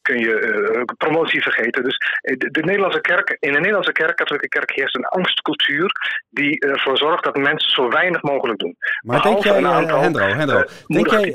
[0.01, 1.83] kun je eh, promotie vergeten.
[1.83, 5.91] Dus eh, de, de Nederlandse kerk, in de Nederlandse kerk, katholieke kerk, heerst een angstcultuur
[6.29, 8.75] die ervoor zorgt dat mensen zo weinig mogelijk doen.
[9.01, 11.33] Maar denk jij, een aantal, Hendro, Hendro denk jij,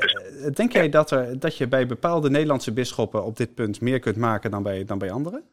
[0.53, 4.17] denk jij dat, er, dat je bij bepaalde Nederlandse bisschoppen op dit punt meer kunt
[4.17, 5.43] maken dan bij, dan bij anderen?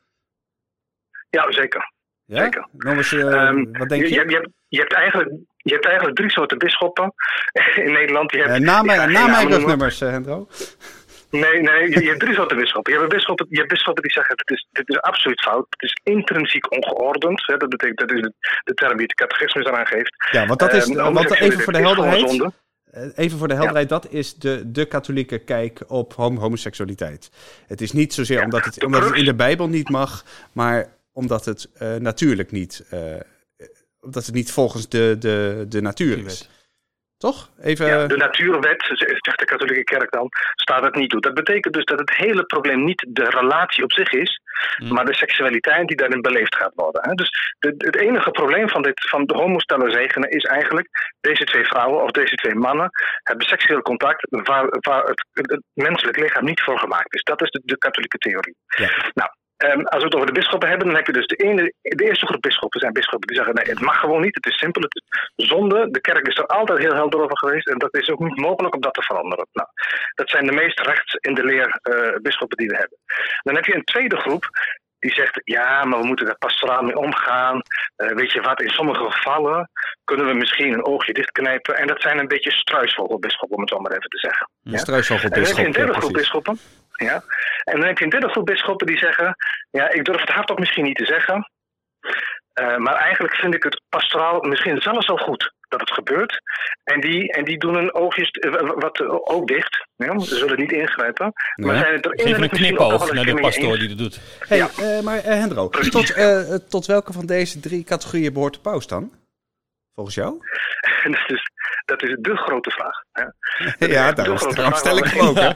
[1.30, 1.92] Ja, zeker.
[2.24, 2.42] Ja?
[2.42, 2.68] Zeker.
[2.78, 4.08] Eens, eh, Ehm, wat denk je?
[4.08, 5.30] Je, je, hebt, je, hebt eigenlijk,
[5.62, 7.12] je hebt eigenlijk drie soorten bisschoppen
[7.86, 8.32] in Nederland.
[8.32, 9.58] Je hebt, Eh, na ik ga mijn, geen na namen mijn noemen.
[9.58, 10.48] rugnummers, eh, Hendro.
[11.30, 12.92] Nee, nee, je, je hebt drie soorten bisschoppen.
[12.92, 13.46] Je hebt, bisschoppen.
[13.50, 15.66] je hebt bisschoppen die zeggen: dit is, dit is absoluut fout.
[15.70, 17.46] Het is intrinsiek ongeordend.
[17.46, 18.32] Hè, dat betekent dat is de,
[18.64, 20.14] de term die de catechismus eraan geeft.
[20.30, 22.52] Ja, want dat is, Ehm, want homoseksualiteit even voor de helderheid,
[22.90, 27.30] eh, even voor de helderheid, dat is de, de katholieke kijk op hom- homoseksualiteit.
[27.66, 30.86] Het is niet zozeer Ja, omdat, het, omdat het in de Bijbel niet mag, maar
[31.12, 33.00] omdat het eh, natuurlijk niet, eh,
[34.00, 36.48] omdat het niet volgens de, de, de natuur is.
[37.16, 37.50] Toch?
[37.60, 38.82] Even, Ja, de natuurwet,
[39.20, 41.20] zegt de katholieke kerk dan, staat het niet toe.
[41.20, 44.40] Dat betekent dus dat het hele probleem niet de relatie op zich is,
[44.78, 44.92] Mm.
[44.92, 47.02] maar de seksualiteit die daarin beleefd gaat worden.
[47.08, 47.14] hè.
[47.14, 50.88] Dus de, het enige probleem van, dit, van de homostellen zegenen is eigenlijk,
[51.20, 52.88] deze twee vrouwen of deze twee mannen
[53.22, 57.22] hebben seksueel contact waar, waar het, het menselijk lichaam niet voor gemaakt is.
[57.22, 58.56] Dat is de, de katholieke theorie.
[58.66, 59.10] Ja.
[59.14, 59.30] Nou,
[59.60, 62.04] Ehm, als we het over de bisschoppen hebben, dan heb je dus de, ene, de
[62.04, 64.82] eerste groep bisschoppen zijn bisschoppen die zeggen: nee, het mag gewoon niet, het is simpel,
[64.82, 65.02] het
[65.36, 65.90] is zonde.
[65.90, 68.74] De kerk is er altijd heel helder over geweest en dat is ook niet mogelijk
[68.74, 69.46] om dat te veranderen.
[69.52, 69.68] Nou,
[70.14, 72.98] dat zijn de meest rechts in de leer eh, bisschoppen die we hebben.
[73.42, 74.48] Dan heb je een tweede groep
[74.98, 77.62] die zegt: ja, maar we moeten daar pastoraal mee omgaan.
[77.96, 79.70] Eh, weet je wat, in sommige gevallen
[80.04, 81.76] kunnen we misschien een oogje dichtknijpen.
[81.76, 84.50] En dat zijn een beetje struisvogelbisschoppen, om het zo maar even te zeggen.
[84.64, 84.78] een Ja?
[84.78, 86.58] struisvogelbisschop, En dan heb je een derde groep bisschoppen.
[87.04, 87.22] Ja?
[87.64, 89.36] En dan heb je een derde groep bisschoppen die zeggen:
[89.70, 91.50] Ja, ik durf het hardop misschien niet te zeggen.
[92.52, 96.40] eh, maar eigenlijk vind ik het pastoraal misschien zelfs al goed dat het gebeurt.
[96.84, 99.86] En die, en die doen hun oogjes eh, wat ook dicht.
[99.96, 100.18] Ja?
[100.18, 101.32] Ze zullen niet ingrijpen.
[101.56, 104.20] Maar zijn het er Geef een knipoog naar de pastoor die dat doet.
[104.48, 104.68] Hey, Ja.
[104.76, 108.86] eh, maar eh, Hendro, tot, eh, tot welke van deze drie categorieën behoort de paus
[108.86, 109.12] dan?
[109.94, 110.38] Volgens jou?
[111.02, 111.50] dat, is,
[111.84, 113.02] dat is de grote vraag.
[113.78, 113.86] Ja?
[113.86, 115.36] ja, daarom, vraag stel ik hem ook.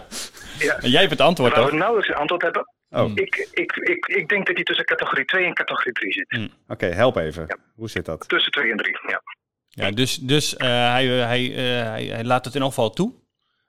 [0.59, 0.79] Ja.
[0.79, 1.73] En jij hebt het antwoord toch?
[1.73, 2.69] nauwelijks een antwoord hebben.
[2.91, 6.51] Oh, Ik, ik, ik, ik denk dat hij tussen categorie 2 en categorie 3 zit.
[6.69, 7.59] oké, help even.
[7.75, 8.29] Hoe zit dat?
[8.29, 9.23] Tussen 2 en 3, ja.
[9.69, 13.15] Ja, dus dus eh, hij, hij, eh, hij, hij laat het in elk geval toe.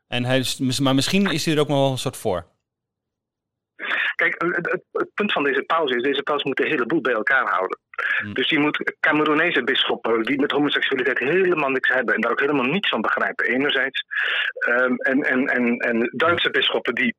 [0.08, 2.46] En hij is, maar misschien is hij er ook nog wel een soort voor.
[4.16, 7.02] Kijk, het, het- het punt van deze pauze is, deze pauze moet de hele boel
[7.02, 7.80] bij elkaar houden.
[8.22, 8.34] Hmm.
[8.34, 12.66] Dus die moet Cameroenese bisschoppen die met homoseksualiteit helemaal niks hebben en daar ook helemaal
[12.72, 14.04] niets van begrijpen, enerzijds.
[14.58, 17.16] Ehm, en, en, en, en Duitse bisschoppen die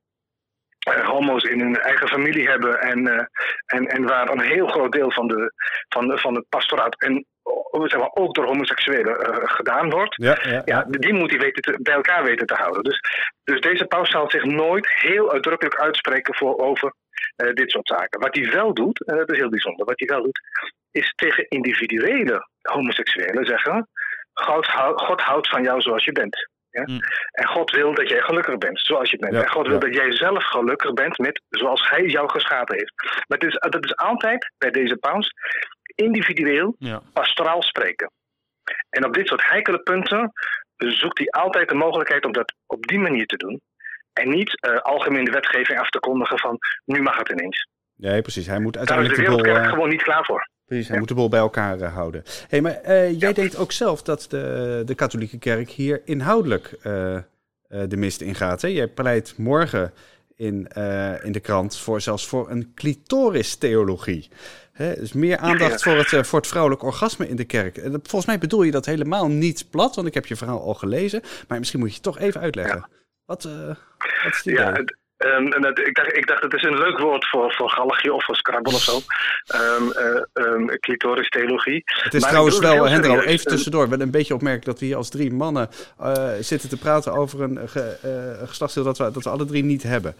[0.78, 3.24] eh, homo's in hun eigen familie hebben en, eh,
[3.66, 5.52] en, en waar een heel groot deel van, de,
[5.88, 10.14] van, de, van het pastoraat en oh, zeg maar, ook door homoseksuelen eh, gedaan wordt.
[10.16, 12.82] Ja, ja, Ja, die moet hij weten te- bij elkaar weten te houden.
[12.82, 13.00] Dus,
[13.44, 17.05] dus deze paus zal zich nooit heel uitdrukkelijk uitspreken voor, over eh,
[17.36, 18.20] dit soort zaken.
[18.20, 20.40] Wat hij wel doet, en dat is heel bijzonder, wat hij wel doet,
[20.90, 23.88] is tegen individuele homoseksuelen zeggen:
[24.32, 26.48] God, hou- God houdt van jou zoals je bent.
[26.70, 26.82] Ja?
[26.84, 27.00] Mm.
[27.30, 29.34] En God wil dat jij gelukkig bent zoals je bent.
[29.34, 29.80] Ja, en God wil ja.
[29.80, 32.92] dat jij zelf gelukkig bent met zoals Hij jou geschapen heeft.
[33.26, 35.32] Maar het is, dat is altijd bij deze paus
[35.94, 36.76] individueel
[37.12, 38.10] pastoraal spreken.
[38.90, 40.32] En op dit soort heikele punten
[40.76, 43.60] zoekt hij altijd de mogelijkheid om dat op die manier te doen.
[44.16, 47.68] En niet eh, algemene wetgeving af te kondigen van nu mag het ineens.
[47.96, 48.46] Nee, precies.
[48.46, 50.48] Hij moet Daar is uiteindelijk de de wereldkerk eh, gewoon niet klaar voor.
[50.66, 52.22] precies, hij moet de boel bij elkaar eh, houden.
[52.48, 57.14] Hey, maar eh, jij denkt ook zelf dat de, de katholieke kerk hier inhoudelijk eh,
[57.16, 57.22] eh,
[57.88, 58.62] de mist ingaat.
[58.62, 58.68] Hè?
[58.68, 59.92] Jij pleit morgen
[60.36, 64.28] in, eh, in de krant voor, zelfs voor een clitoris-theologie.
[64.72, 65.90] Hè, dus meer aandacht Ja.
[65.90, 67.76] voor, het, voor het vrouwelijk orgasme in de kerk.
[67.76, 70.74] En volgens mij bedoel je dat helemaal niet plat, want ik heb je verhaal al
[70.74, 71.20] gelezen.
[71.48, 72.88] Maar misschien moet je het toch even uitleggen.
[73.26, 73.66] Wat, eh,
[74.24, 74.40] wat is?
[74.42, 78.12] Ja, het- ehm, ik, dacht, ik dacht, het is een leuk woord voor, voor galgje
[78.12, 78.98] of voor scrabble of zo.
[79.46, 81.82] Ehm, clitoris-theologie.
[81.84, 83.88] Het is Maar trouwens wel, Hendro, even tussendoor.
[83.88, 85.68] Wel een beetje opmerkelijk dat we hier als drie mannen
[86.00, 87.96] eh, zitten te praten over een, ge,
[88.46, 90.16] geslachtsdeel dat we, dat we alle drie niet hebben.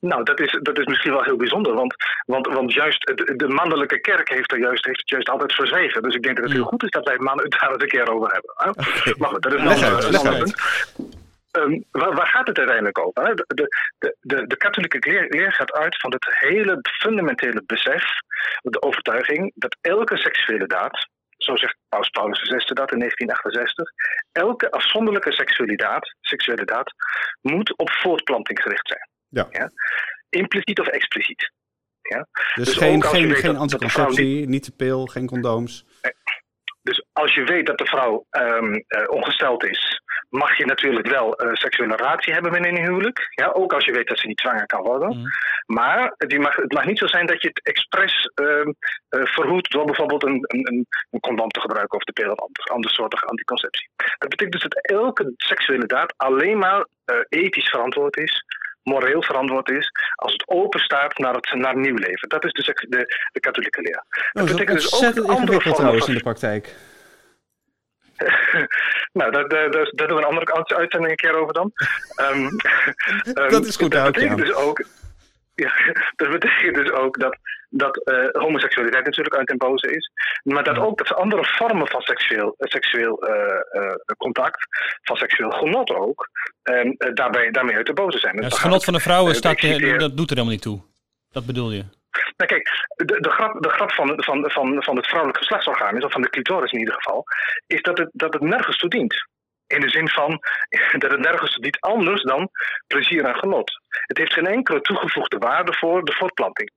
[0.00, 1.94] Nou, dat is, dat is misschien wel heel bijzonder, want,
[2.26, 3.04] want, want juist
[3.36, 6.02] de, mannelijke kerk heeft, er juist, heeft het juist altijd verzwegen.
[6.02, 7.88] Dus ik denk dat het heel goed is dat wij mannen het daar eens een
[7.88, 8.54] keer over hebben.
[8.56, 9.12] hè?
[9.18, 10.54] Maar goed, dat is een ander, punt.
[11.56, 13.36] Ehm, waar, waar gaat het uiteindelijk over?
[13.36, 13.44] De,
[13.98, 18.04] de, de, de katholieke leer, leer gaat uit van het hele fundamentele besef,
[18.62, 23.90] de overtuiging, dat elke seksuele daad, zo zegt Paus Paulus VI dat in 1968,
[24.32, 26.94] elke afzonderlijke seksuele daad, seksuele daad
[27.40, 29.08] moet op voortplanting gericht zijn.
[29.50, 29.70] Ja.
[30.28, 31.50] Impliciet of expliciet.
[32.02, 35.84] Dus, Dus geen, geen, anticonceptie, niet de pil, geen condooms.
[36.82, 41.34] Dus als je weet dat de vrouw ehm, eh, ongesteld is, mag je natuurlijk wel
[41.34, 43.26] eh, seksuele relatie hebben binnen een huwelijk.
[43.30, 45.08] Ja, ook als je weet dat ze niet zwanger kan worden.
[45.08, 45.26] Mhm.
[45.66, 48.72] Maar die mag, het mag niet zo zijn dat je het expres eh,
[49.08, 53.24] verhoedt door bijvoorbeeld een, een, een, condom te gebruiken of de pil of anders, andersoortige
[53.24, 53.88] anticonceptie.
[54.18, 58.44] Dat betekent dus dat elke seksuele daad alleen maar eh, ethisch verantwoord is,
[58.82, 62.28] moreel verantwoord is, als het open staat naar het naar nieuw leven.
[62.28, 64.04] Dat is de, seks- de, de katholieke leer.
[64.08, 66.74] Oh, dat is betekent dus ook andere vormen van- in de praktijk.
[69.18, 71.72] nou, daar, daar, daar, daar doen we een andere uit- uitzending een keer over dan.
[72.14, 72.46] Ehm,
[73.34, 74.84] ehm, Dat is goed, dat betekent dus ook,
[75.54, 75.72] ja,
[76.16, 80.10] dat betekent dus ook dat, dat eh, homoseksualiteit natuurlijk uit den boze is.
[80.42, 84.66] Maar dat ook dat andere vormen van seksueel, eh, seksueel eh, contact,
[85.02, 86.28] van seksueel genot ook,
[86.62, 88.34] ehm, eh, daarbij, daarmee uit de boze zijn.
[88.34, 90.80] Ja, Dus het genot van de vrouwen staat, dat doet er helemaal niet toe.
[91.30, 91.84] Dat bedoel je.
[92.36, 96.12] Nou kijk, de, de grap, de grap van, van, van, van het vrouwelijk geslachtsorgaan, of
[96.12, 97.24] van de clitoris in ieder geval,
[97.66, 99.28] is dat het, dat het nergens toe dient.
[99.66, 100.40] In de zin van
[101.02, 102.48] dat het nergens toe dient anders dan
[102.86, 103.72] plezier en genot.
[103.88, 106.70] Het heeft geen enkele toegevoegde waarde voor de voortplanting.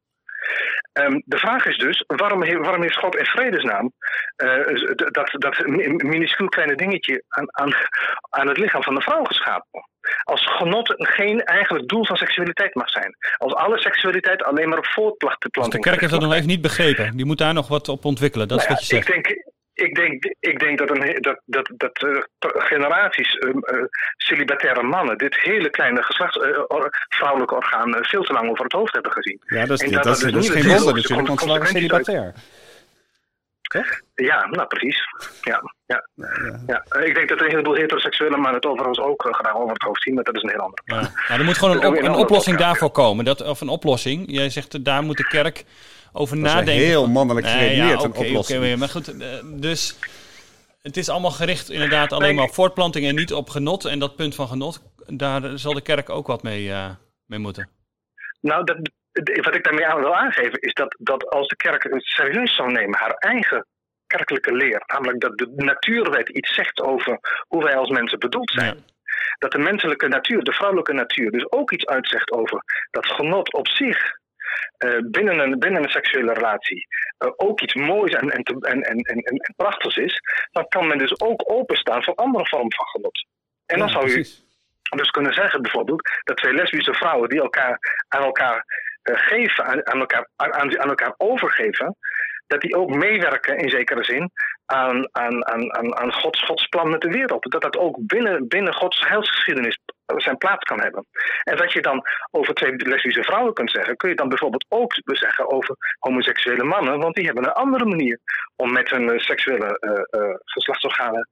[0.99, 3.91] Ehm, de vraag is dus, waarom, he- waarom heeft God in vredesnaam
[4.35, 7.73] eh, dat, dat mi- minuscuul kleine dingetje aan, aan,
[8.29, 9.88] aan het lichaam van de vrouw geschapen?
[10.23, 13.15] Als genot geen eigenlijk doel van seksualiteit mag zijn.
[13.38, 16.62] Als alle seksualiteit alleen maar op Dus voortplanting de kerk heeft dat nog even niet
[16.62, 17.17] begrepen.
[17.17, 18.47] Die moet daar nog wat op ontwikkelen.
[18.47, 19.17] Dat is nou wat je ja, zegt.
[19.17, 19.48] Ik denk,
[19.79, 23.83] ik denk, ik denk dat, een, dat, dat, dat eh, generaties eh, eh,
[24.17, 26.37] celibataire mannen dit hele kleine geslachts,
[26.67, 29.41] or- vrouwelijke orgaan veel te lang over het hoofd hebben gezien.
[29.45, 31.51] Ja, dat is, En dat, dat is, er dat is dus geen wonder natuurlijk, want
[31.59, 32.33] uit- celibatair.
[33.61, 33.99] Toch?
[34.15, 35.03] Ja, nou precies.
[35.41, 36.07] Ja, ja.
[36.67, 36.85] ja.
[37.03, 40.13] Ik denk dat een heleboel heteroseksuele mannen het overigens ook graag over het hoofd zien,
[40.13, 40.81] maar dat is een heel ander.
[40.85, 40.95] Ja.
[41.29, 43.25] Maar er moet gewoon een, Dat op- een oplossing daarvoor komen.
[43.25, 44.23] Dat, of een oplossing.
[44.27, 45.63] Jij zegt, daar moet de kerk
[46.12, 46.84] over Dat is nadenken.
[46.86, 48.60] heel mannelijk Nee, geredeneerd, ja, een oplossing.
[48.63, 49.98] oké, maar goed, eh, dus
[50.82, 53.86] het is allemaal gericht inderdaad alleen maar op voortplanting en niet op genot.
[53.86, 56.89] En dat punt van genot, daar zal de kerk ook wat mee, eh,
[57.26, 57.69] mee moeten.
[58.41, 58.78] Nou, dat,
[59.41, 62.72] wat ik daarmee aan wil aangeven is dat, dat als de kerk het serieus zou
[62.72, 63.65] nemen, haar eigen
[64.08, 68.84] kerkelijke leer, namelijk dat de natuurwet iets zegt over hoe wij als mensen bedoeld zijn.
[69.38, 73.67] Dat de menselijke natuur, de vrouwelijke natuur, dus ook iets uitzegt over dat genot op
[73.67, 74.17] zich
[74.79, 76.87] eh, binnen, een, binnen een seksuele relatie
[77.17, 81.19] eh, ook iets moois en, en, en, en, en, prachtigs is, dan kan men dus
[81.19, 83.25] ook openstaan voor andere vormen van genot.
[83.65, 84.47] En dan zou je
[84.89, 88.65] dus kunnen zeggen bijvoorbeeld dat twee lesbische vrouwen die elkaar aan elkaar
[89.01, 91.95] eh, geven, aan, aan, elkaar, aan, aan elkaar overgeven,
[92.47, 94.31] dat die ook meewerken in zekere zin
[94.65, 97.51] aan, aan, aan, aan, aan Gods, Gods plan met de wereld.
[97.51, 99.79] Dat dat ook binnen, binnen Gods heilsgeschiedenis
[100.21, 101.05] zijn plaats kan hebben.
[101.43, 102.01] En wat je dan
[102.32, 106.99] over twee lesbische vrouwen kunt zeggen, kun je dan bijvoorbeeld ook zeggen over homoseksuele mannen,
[106.99, 108.19] want die hebben een andere manier
[108.55, 111.27] om met hun eh, seksuele eh, geslachtsorganen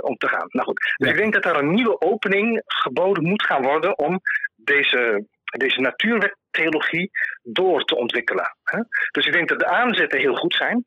[0.00, 0.46] om te gaan.
[0.48, 1.14] Nou goed, dus Ja.
[1.14, 4.20] ik denk dat er een nieuwe opening geboden moet gaan worden om
[4.56, 5.26] deze,
[5.58, 7.10] deze natuurwettheologie
[7.42, 8.56] door te ontwikkelen.
[8.62, 8.80] Hè?
[9.10, 10.84] Dus ik denk dat de aanzetten heel goed zijn.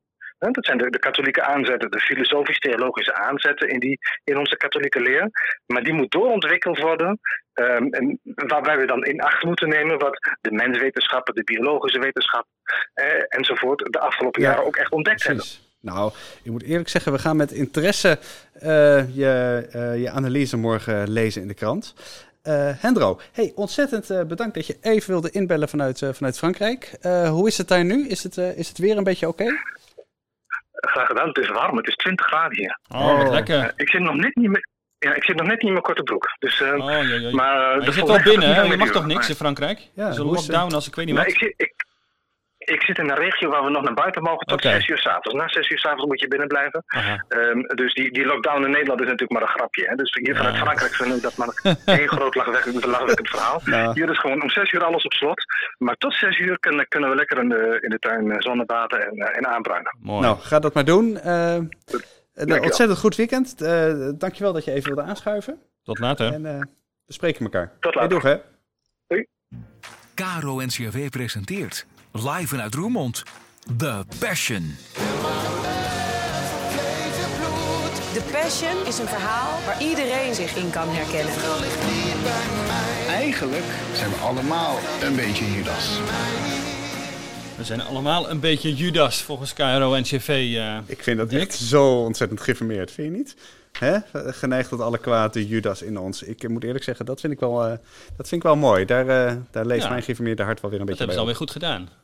[0.50, 5.30] Dat zijn de, de katholieke aanzetten, de filosofisch-theologische aanzetten in, die, in onze katholieke leer.
[5.66, 7.20] Maar die moet doorontwikkeld worden.
[7.54, 12.46] ehm, en waarbij we dan in acht moeten nemen wat de menswetenschappen, de biologische wetenschap
[12.94, 15.46] eh, enzovoort de afgelopen Ja, jaren ook echt ontdekt hebben.
[15.80, 16.12] Nou,
[16.44, 18.20] ik moet eerlijk zeggen, we gaan met interesse
[18.54, 21.94] eh, je, eh, je analyse morgen lezen in de krant.
[22.80, 26.98] Hendro, hey, ontzettend bedankt dat je even wilde inbellen vanuit, vanuit Frankrijk.
[27.28, 28.08] Hoe is het daar nu?
[28.08, 29.46] Is het, is het weer een beetje oké?
[30.82, 31.28] Graag gedaan.
[31.28, 32.80] Het is warm, het is 20 graden hier.
[32.90, 33.32] Oh, Oh.
[33.32, 33.60] lekker.
[33.60, 34.68] Eh, ik zit nog net niet meer.
[35.00, 36.26] Ja, ik zit nog net niet in mijn korte broek.
[36.40, 37.34] Dus, eh, Oh, jee, jee.
[37.34, 38.62] maar, eh, Maar je zit wel binnen, hè?
[38.62, 39.80] Je mag toch niks in Frankrijk?
[39.94, 41.34] Ja, dus een lockdown als ik weet niet Nee, wat.
[41.34, 41.74] ik, zit, ik,
[42.66, 44.70] ik zit in een regio waar we nog naar buiten mogen tot Oké.
[44.74, 45.34] 6 uur s'avonds.
[45.34, 46.84] Na 6 uur s'avonds moet je binnen blijven.
[46.88, 49.88] Ehm, dus die, die lockdown in Nederland is natuurlijk maar een grapje.
[49.88, 49.96] Hè?
[49.96, 50.62] Dus hier vanuit Ja.
[50.62, 53.62] Frankrijk vinden we dat maar één groot lachwekkend, verhaal.
[53.94, 55.44] Hier is gewoon om 6 uur alles op slot.
[55.78, 59.08] Maar tot 6 uur kunnen, kunnen we lekker in de, in de tuin eh, zonnebaden
[59.08, 59.98] en, en aanbruinen.
[60.00, 60.22] Mooi.
[60.22, 61.18] Nou, ga dat maar doen.
[61.18, 61.54] Eh,
[62.34, 63.62] een ontzettend goed weekend.
[63.62, 65.60] Eh dankjewel dat je even wilde aanschuiven.
[65.84, 66.34] Tot later.
[66.34, 66.60] En eh,
[67.06, 67.72] we spreken elkaar.
[67.80, 68.10] Tot Hey, later.
[68.22, 68.38] doeg, hè?
[70.16, 73.24] Caro NCRW presenteert live vanuit Roermond
[73.78, 74.76] The Passion.
[78.14, 81.34] The Passion is een verhaal waar iedereen zich in kan herkennen.
[83.08, 83.64] Eigenlijk
[83.96, 85.90] zijn we allemaal een beetje Judas.
[87.58, 90.28] We zijn allemaal een beetje Judas volgens KRO en CV.
[90.58, 90.78] eh.
[90.86, 91.40] Ik vind dat Dick?
[91.42, 93.36] echt zo ontzettend geïnformeerd, vind je niet?
[93.80, 93.98] Hè?
[94.32, 96.24] Geneigd tot alle kwaad, de Judas in ons.
[96.24, 97.70] Ik moet eerlijk zeggen, dat vind ik wel, eh,
[98.18, 98.86] dat vind ik wel mooi.
[98.86, 99.90] Daar, eh, daar leest Ja.
[99.90, 102.01] mijn geïnformeerde hart wel weer een Dat beetje hebben ze bij alweer goed gedaan.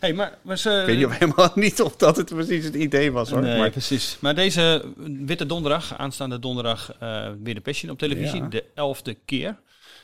[0.00, 2.74] Hey, maar was, eh, Ik weet niet of helemaal niet of dat het precies het
[2.74, 3.42] idee was, hoor.
[3.42, 4.16] Nee, maar, precies.
[4.20, 8.42] Maar deze Witte Donderdag, aanstaande donderdag, eh, weer de Passion op televisie.
[8.42, 8.48] Ja.
[8.48, 9.56] De elfde keer.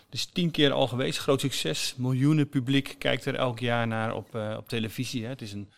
[0.09, 1.19] Dus tien keer al geweest.
[1.19, 1.95] Groot succes.
[1.97, 5.23] Miljoenen publiek kijkt er elk jaar naar op, eh, op televisie.
[5.23, 5.29] Hè.
[5.29, 5.71] Het is een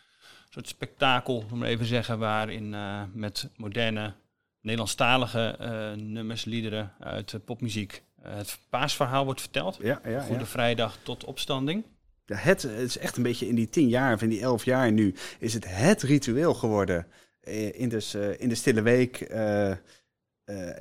[0.49, 4.13] soort spektakel, om maar even zeggen, waarin eh, met moderne
[4.61, 5.55] Nederlandstalige
[5.97, 9.77] nummers, liederen uit popmuziek het paasverhaal wordt verteld.
[9.81, 10.21] ja, ja, ja.
[10.21, 11.83] Goede Vrijdag tot opstanding.
[12.25, 14.91] Het, het is echt een beetje in die tien jaar of in die elf jaar
[14.91, 17.07] nu, is het het ritueel geworden
[17.41, 19.21] eh, in, dus, eh, in de stille week.
[19.21, 19.71] eh,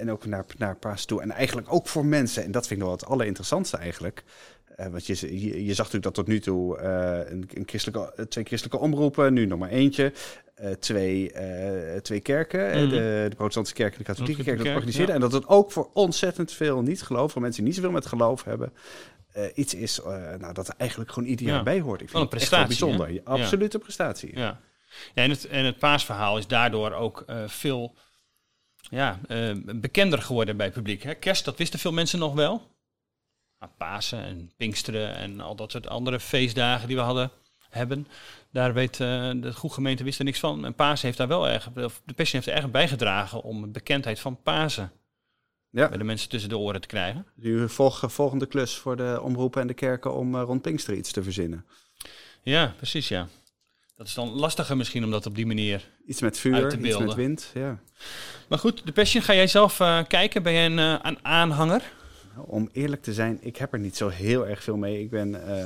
[0.01, 1.23] en ook naar, naar paas toe.
[1.23, 2.45] En eigenlijk ook voor mensen.
[2.45, 4.23] En dat vind ik wel het allerinteressantste eigenlijk.
[4.91, 8.79] Want je, je, je zag natuurlijk dat tot nu toe een, een christelijke, twee christelijke
[8.85, 10.13] omroepen, nu nog maar eentje.
[10.79, 11.33] twee,
[12.03, 12.89] twee kerken, Mhm.
[12.89, 15.09] de, de protestantse kerk en de katholieke kerk, dat organiseerden.
[15.09, 15.15] ja.
[15.15, 18.45] En dat het ook voor ontzettend veel niet-geloof, voor mensen die niet zoveel met geloof
[18.45, 18.73] hebben,
[19.35, 21.63] eh, iets is eh, nou, dat er eigenlijk gewoon Ja.
[21.63, 22.01] bij hoort.
[22.01, 23.07] Ik vind een het prestatie, bijzonder.
[23.07, 23.13] hè?
[23.13, 24.37] Ja, absolute prestatie.
[24.39, 24.61] Ja.
[25.15, 27.95] ja en, het, en het paasverhaal is daardoor ook eh, veel
[28.91, 29.19] ja,
[29.75, 31.03] bekender geworden bij het publiek.
[31.03, 31.15] Hè?
[31.15, 32.71] Kerst, dat wisten veel mensen nog wel.
[33.59, 37.31] Maar Pasen en Pinksteren en al dat soort andere feestdagen die we hadden,
[37.71, 38.07] hebben.
[38.53, 40.65] Daar weet de goede gemeente wist er niks van.
[40.65, 44.21] En Pasen heeft daar wel erg, de Passion heeft er erg bijgedragen om de bekendheid
[44.21, 44.93] van Pasen
[45.75, 45.89] Ja.
[45.89, 47.27] bij de mensen tussen de oren te krijgen.
[47.35, 51.13] Nu volg, volgende klus voor de omroepen en de kerken om eh, rond Pinkster iets
[51.13, 51.65] te verzinnen.
[52.43, 53.29] Ja, precies ja.
[53.97, 56.99] Dat is dan lastiger misschien om dat op die manier Iets met vuur, te iets
[56.99, 57.51] met wind.
[57.55, 57.79] Ja.
[58.49, 60.43] Maar goed, de Passion, ga jij zelf eh, kijken?
[60.43, 61.83] Ben jij een, eh, een aanhanger?
[62.35, 65.01] Nou, Om eerlijk te zijn, ik heb er niet zo heel erg veel mee.
[65.01, 65.65] Ik ben, eh,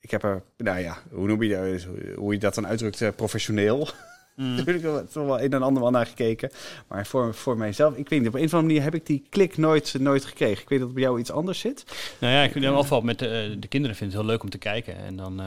[0.00, 3.08] ik heb er, nou ja, hoe noem je dat, hoe je dat dan uitdrukt, eh,
[3.16, 3.88] professioneel.
[4.36, 4.54] Mm.
[4.56, 6.50] Natuurlijk wel, toch wel een en ander wel naar gekeken.
[6.88, 9.26] Maar voor, voor mijzelf, ik weet niet, op een of andere manier heb ik die
[9.30, 10.62] klik nooit, nooit gekregen.
[10.62, 11.84] Ik weet dat het bij jou iets anders zit.
[12.20, 14.34] Nou ja, ik vind in ieder geval met de, de kinderen vind ik het heel
[14.34, 14.96] leuk om te kijken.
[14.96, 15.46] En dan eh,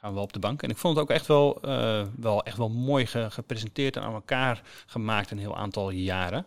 [0.00, 0.62] gaan we wel op de bank.
[0.62, 4.02] En ik vond het ook echt wel, eh, wel, echt wel mooi ge- gepresenteerd en
[4.02, 6.46] aan elkaar gemaakt een heel aantal jaren.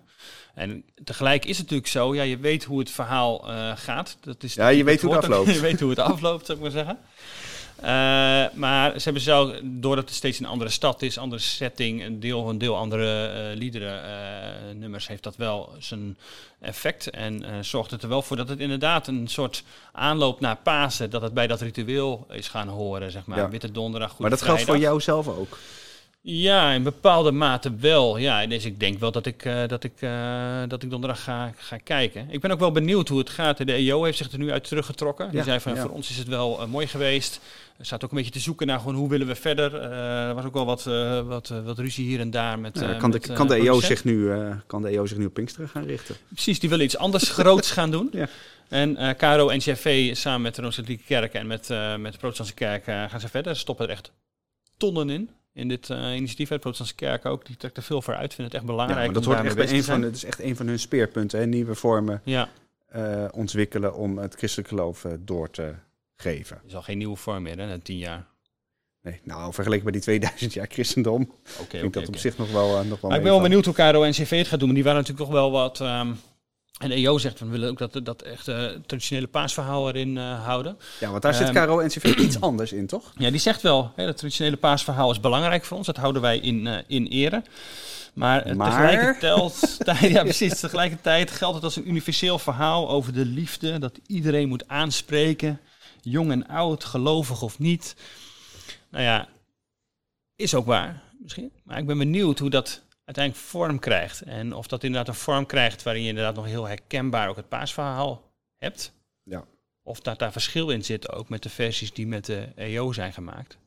[0.54, 4.17] En tegelijk is het natuurlijk zo, ja, je weet hoe het verhaal eh, gaat.
[4.22, 5.54] Dat is Ja, je weet hoe het afloopt.
[5.54, 6.98] je weet hoe het afloopt, zou ik maar zeggen.
[7.82, 7.88] Eh,
[8.54, 12.50] maar ze hebben zo, doordat het steeds een andere stad is, andere setting, een deel
[12.50, 16.17] een deel andere eh liederen, eh, nummers, heeft dat wel zijn
[16.60, 17.10] effect.
[17.10, 21.22] En zorgt het er wel voor dat het inderdaad een soort aanloop naar Pasen, dat
[21.22, 23.38] het bij dat ritueel is gaan horen, zeg maar.
[23.38, 23.50] Ja.
[23.50, 25.58] Witte donderdag, Goede maar dat geldt voor jou zelf ook.
[26.24, 28.18] Ja, in bepaalde mate wel.
[28.18, 31.52] Ja, dus ik denk wel dat ik, eh, dat ik, eh, dat ik donderdag ga,
[31.58, 32.28] ga kijken.
[32.30, 33.58] Ik ben ook wel benieuwd hoe het gaat.
[33.58, 35.30] De EO heeft zich er nu uit teruggetrokken.
[35.30, 35.82] Die Ja, zei van, ja.
[35.82, 37.40] voor ons is het wel eh, mooi geweest.
[37.78, 39.76] Er staat ook een beetje te zoeken naar gewoon hoe willen we verder.
[39.76, 40.84] Er was ook wel wat,
[41.26, 43.98] wat, wat ruzie hier en daar met Ja, kan, de, met, kan, de EO producent.
[44.00, 44.32] zich nu,
[44.68, 46.16] kan de EO zich nu op Pinksteren gaan richten?
[46.28, 48.10] Precies, die willen iets anders groots gaan doen.
[48.12, 48.28] Ja.
[48.70, 51.68] En KRO en CFV samen met de Rooms-Katholieke Kerk en met,
[52.00, 53.54] met de Protestantse Kerk gaan ze verder.
[53.54, 54.12] Ze stoppen er echt
[54.78, 55.30] tonnen in.
[55.54, 58.34] In dit eh, initiatief, de Protestantse Kerk ook, die trekt er veel voor uit.
[58.34, 60.40] Vinden het echt Ja, belangrijk maar dat daarmee echt bij een van, het is echt
[60.40, 61.40] een van hun speerpunten.
[61.40, 61.46] Hè?
[61.46, 62.50] Nieuwe vormen Ja,
[62.88, 65.74] eh, ontwikkelen om het christelijk geloof eh, door te
[66.16, 66.56] geven.
[66.56, 68.26] het is al geen nieuwe vorm meer, hè, na tien jaar.
[69.02, 72.84] Nee, nou, vergeleken bij die 2000 jaar christendom, vind ik dat op zich nog wel,
[72.84, 74.68] nog wel Maar ik ben wel benieuwd hoe KRO en CV het gaat doen.
[74.68, 75.82] Maar die waren natuurlijk toch wel wat...
[75.82, 76.14] ehm,
[76.82, 80.44] en de EO zegt, we willen ook dat, dat echt eh, traditionele paasverhaal erin eh,
[80.46, 80.78] houden.
[81.00, 83.13] Ja, want daar zit Ehm, Caro NCV iets anders in, toch?
[83.17, 85.86] Ja, die zegt wel, hè, dat traditionele paasverhaal is belangrijk voor ons.
[85.86, 87.44] Dat houden wij in, eh, in ere.
[88.13, 88.70] Maar, Maar?
[88.70, 89.78] tegelijkertijd,
[90.15, 93.80] ja, precies, tegelijkertijd geldt het als een universeel verhaal over de liefde.
[93.80, 95.60] Dat iedereen moet aanspreken,
[96.02, 97.96] jong en oud, gelovig of niet.
[98.89, 99.28] Nou ja,
[100.36, 101.52] is ook waar misschien.
[101.63, 102.82] Maar ik ben benieuwd hoe dat
[103.15, 104.21] uiteindelijk vorm krijgt.
[104.21, 107.50] En of dat inderdaad een vorm krijgt waarin je inderdaad nog heel herkenbaar ook het
[107.50, 108.93] paasverhaal hebt.
[109.24, 109.45] Ja.
[109.84, 113.13] Of dat daar verschil in zit ook met de versies die met de EO zijn
[113.13, 113.58] gemaakt.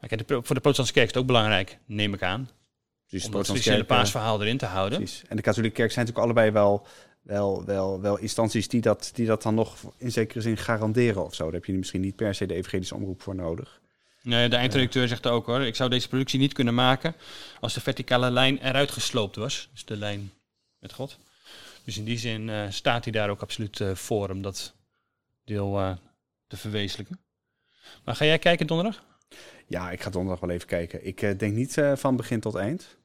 [0.00, 2.40] Maar kijk, de voor de protestantse kerk is het ook belangrijk, neem ik aan.
[2.40, 4.98] Dus om protestantse traditionele paasverhaal erin te houden.
[4.98, 5.22] Precies.
[5.28, 6.86] En de katholieke kerk zijn natuurlijk allebei wel,
[7.22, 11.34] wel, wel, wel instanties die dat, die dat dan nog in zekere zin garanderen of
[11.34, 11.44] zo.
[11.44, 13.80] Daar heb je misschien niet per se de evangelische omroep voor nodig.
[14.22, 17.14] Nee, de eindredacteur zegt ook hoor, ik zou deze productie niet kunnen maken
[17.60, 19.68] als de verticale lijn eruit gesloopt was.
[19.72, 20.32] Dus de lijn
[20.78, 21.18] met God.
[21.84, 24.74] Dus in die zin eh, staat hij daar ook absoluut eh, voor om dat
[25.44, 25.96] deel eh,
[26.46, 27.20] te verwezenlijken.
[28.04, 29.04] Maar ga jij kijken donderdag?
[29.66, 31.06] Ja, ik ga donderdag wel even kijken.
[31.06, 32.96] Ik denk niet van begin tot eind.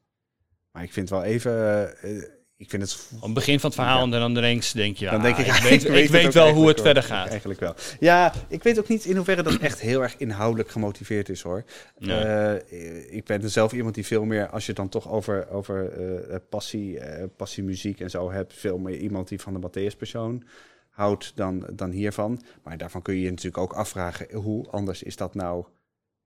[0.71, 2.36] Maar ik vind wel even...
[2.57, 3.09] ik vind het...
[3.15, 4.03] Op het begin van het verhaal Ja.
[4.03, 6.67] en dan ineens denk je, ja, Dan denk ik, ik weet, ik weet wel hoe
[6.67, 7.29] het verder gaat.
[7.29, 7.75] Eigenlijk wel.
[7.99, 11.63] Ja, ik weet ook niet in hoeverre dat echt heel erg inhoudelijk gemotiveerd is hoor.
[11.97, 12.17] Nee.
[12.19, 15.91] Eh, ik ben zelf iemand die veel meer, als je het dan toch over, over
[15.91, 16.99] eh, eh, passie,
[17.37, 20.43] passiemuziek en zo hebt, veel meer iemand die van de Matthäus-persoon
[20.89, 22.43] houdt dan, dan hiervan.
[22.63, 25.65] Maar daarvan kun je je natuurlijk ook afvragen, hoe anders is dat nou,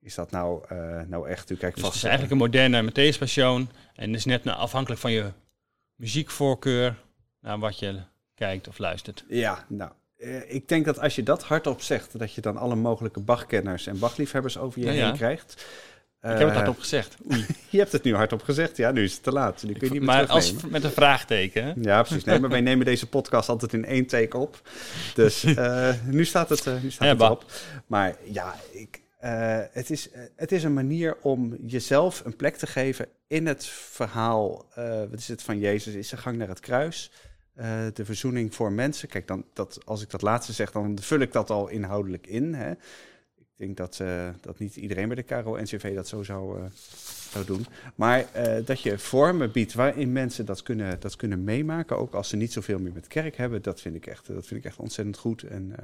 [0.00, 0.64] is dat nou,
[1.08, 1.50] nou echt?
[1.50, 3.70] U kijkt Dus vast het is eigenlijk een moderne Matthäus Passion.
[3.94, 5.32] En is net nou, afhankelijk van je
[6.02, 6.94] muziekvoorkeur
[7.40, 8.00] naar wat je
[8.34, 9.24] kijkt of luistert.
[9.28, 12.74] Ja, nou, eh, ik denk dat als je dat hardop zegt, dat je dan alle
[12.74, 15.12] mogelijke Bachkenners en Bachliefhebbers over je Ja, heen ja.
[15.12, 15.52] krijgt.
[15.52, 17.16] ik heb het Eh, hardop gezegd.
[17.70, 19.62] Je hebt het nu hardop gezegd, ja, nu is het te laat.
[19.62, 21.64] Nu kun je niet meer Maar als, met een vraagteken.
[21.64, 21.72] hè?
[21.80, 22.24] Ja, precies.
[22.24, 24.68] Nee, maar wij nemen deze podcast altijd in één take op.
[25.14, 27.44] Dus eh, nu staat het, eh, nu staat Ja, het.
[27.86, 32.56] Maar ja, ik, eh, het, is, eh, het is een manier om jezelf een plek
[32.56, 34.66] te geven in het verhaal.
[34.74, 35.94] eh, wat is het van Jezus?
[35.94, 37.10] Is de gang naar het kruis?
[37.92, 39.08] de verzoening voor mensen.
[39.08, 42.54] Kijk, dan, dat, als ik dat laatste zeg, dan vul ik dat al inhoudelijk in.
[42.54, 42.70] Hè?
[42.70, 44.02] Ik denk dat,
[44.40, 46.68] dat niet iedereen bij de KRO-NCV dat zo zou,
[47.30, 47.66] zou doen.
[47.94, 48.26] Maar
[48.64, 52.52] dat je vormen biedt waarin mensen dat kunnen, dat kunnen meemaken, ook als ze niet
[52.52, 55.42] zoveel meer met kerk hebben, dat vind ik echt, dat vind ik echt ontzettend goed.
[55.42, 55.74] En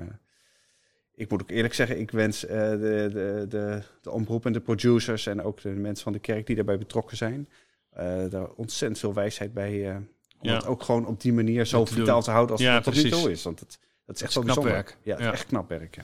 [1.18, 4.60] ik moet ook eerlijk zeggen, ik wens eh, de, de, de, de omroep en de
[4.60, 7.48] producers en ook de mensen van de kerk die daarbij betrokken zijn,
[7.90, 9.90] eh, daar ontzettend veel wijsheid bij.
[9.90, 9.96] eh,
[10.40, 10.54] om Ja.
[10.54, 12.20] het ook gewoon op die manier zo vitaal doen.
[12.22, 13.42] te houden als Ja, het tot nu toe is.
[13.42, 14.72] Want het, dat is echt knap bijzonder.
[14.72, 14.96] werk.
[15.02, 15.32] Ja, het is Ja.
[15.32, 15.94] echt knap werk.
[15.96, 16.02] Ja.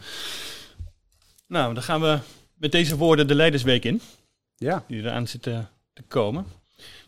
[1.47, 2.19] Nou, dan gaan we
[2.55, 4.01] met deze woorden de Leidersweek in.
[4.57, 4.85] ja.
[4.89, 5.63] Die eraan zit te,
[5.93, 6.47] te komen.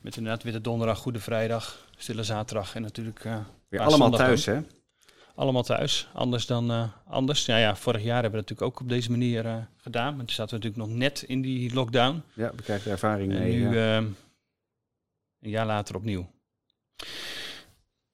[0.01, 3.25] Met inderdaad Witte Donderdag, Goede Vrijdag, Stille Zaterdag en natuurlijk...
[3.69, 4.61] Weer allemaal thuis, hè?
[5.37, 7.47] Allemaal thuis, anders dan eh, anders.
[7.47, 10.17] Ja, ja, vorig jaar hebben we natuurlijk ook op deze manier eh, gedaan.
[10.17, 12.23] Maar toen zaten we natuurlijk nog net in die lockdown.
[12.33, 13.97] Ja, we krijgen er ervaring En nu, ja.
[13.97, 14.05] eh,
[15.41, 16.27] een jaar later opnieuw.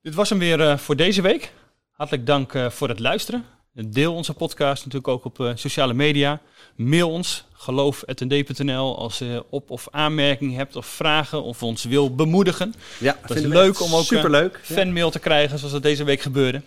[0.01, 1.53] Dit was hem weer eh, voor deze week.
[1.91, 3.45] Hartelijk dank voor het luisteren.
[3.73, 6.41] Deel onze podcast natuurlijk ook op sociale media.
[6.77, 12.75] Mail ons, geloof.nd.nl als je op- of aanmerkingen hebt of vragen of ons wil bemoedigen.
[13.01, 14.55] Ja, dat is leuk om ook superleuk.
[14.55, 16.63] een fanmail te krijgen zoals dat deze week gebeurde.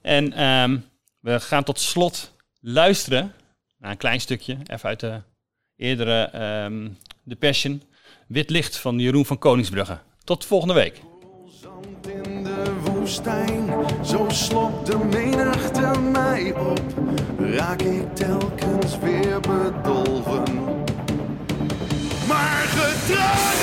[0.00, 0.84] En um,
[1.20, 3.32] we gaan tot slot luisteren
[3.78, 5.20] naar een klein stukje, even uit de
[5.76, 6.30] eerdere
[6.64, 7.82] um, The Passion.
[8.26, 9.98] Wit licht van Jeroen van Koningsbrugge.
[10.24, 11.00] Tot volgende week.
[11.62, 13.70] Zand In de woestijn,
[14.04, 16.82] zo slopt de menigte mij op.
[17.38, 20.44] Raak ik telkens weer bedolven.
[22.26, 23.57] Maar gedrag!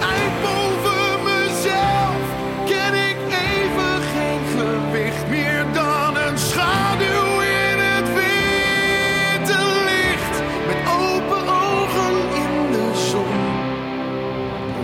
[0.00, 2.24] En boven mezelf
[2.64, 3.16] ken ik
[3.50, 5.28] even geen gewicht.
[5.28, 10.42] Meer dan een schaduw in het witte licht.
[10.66, 13.40] Met open ogen in de zon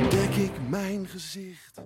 [0.00, 1.80] ontdek ik mijn gezicht.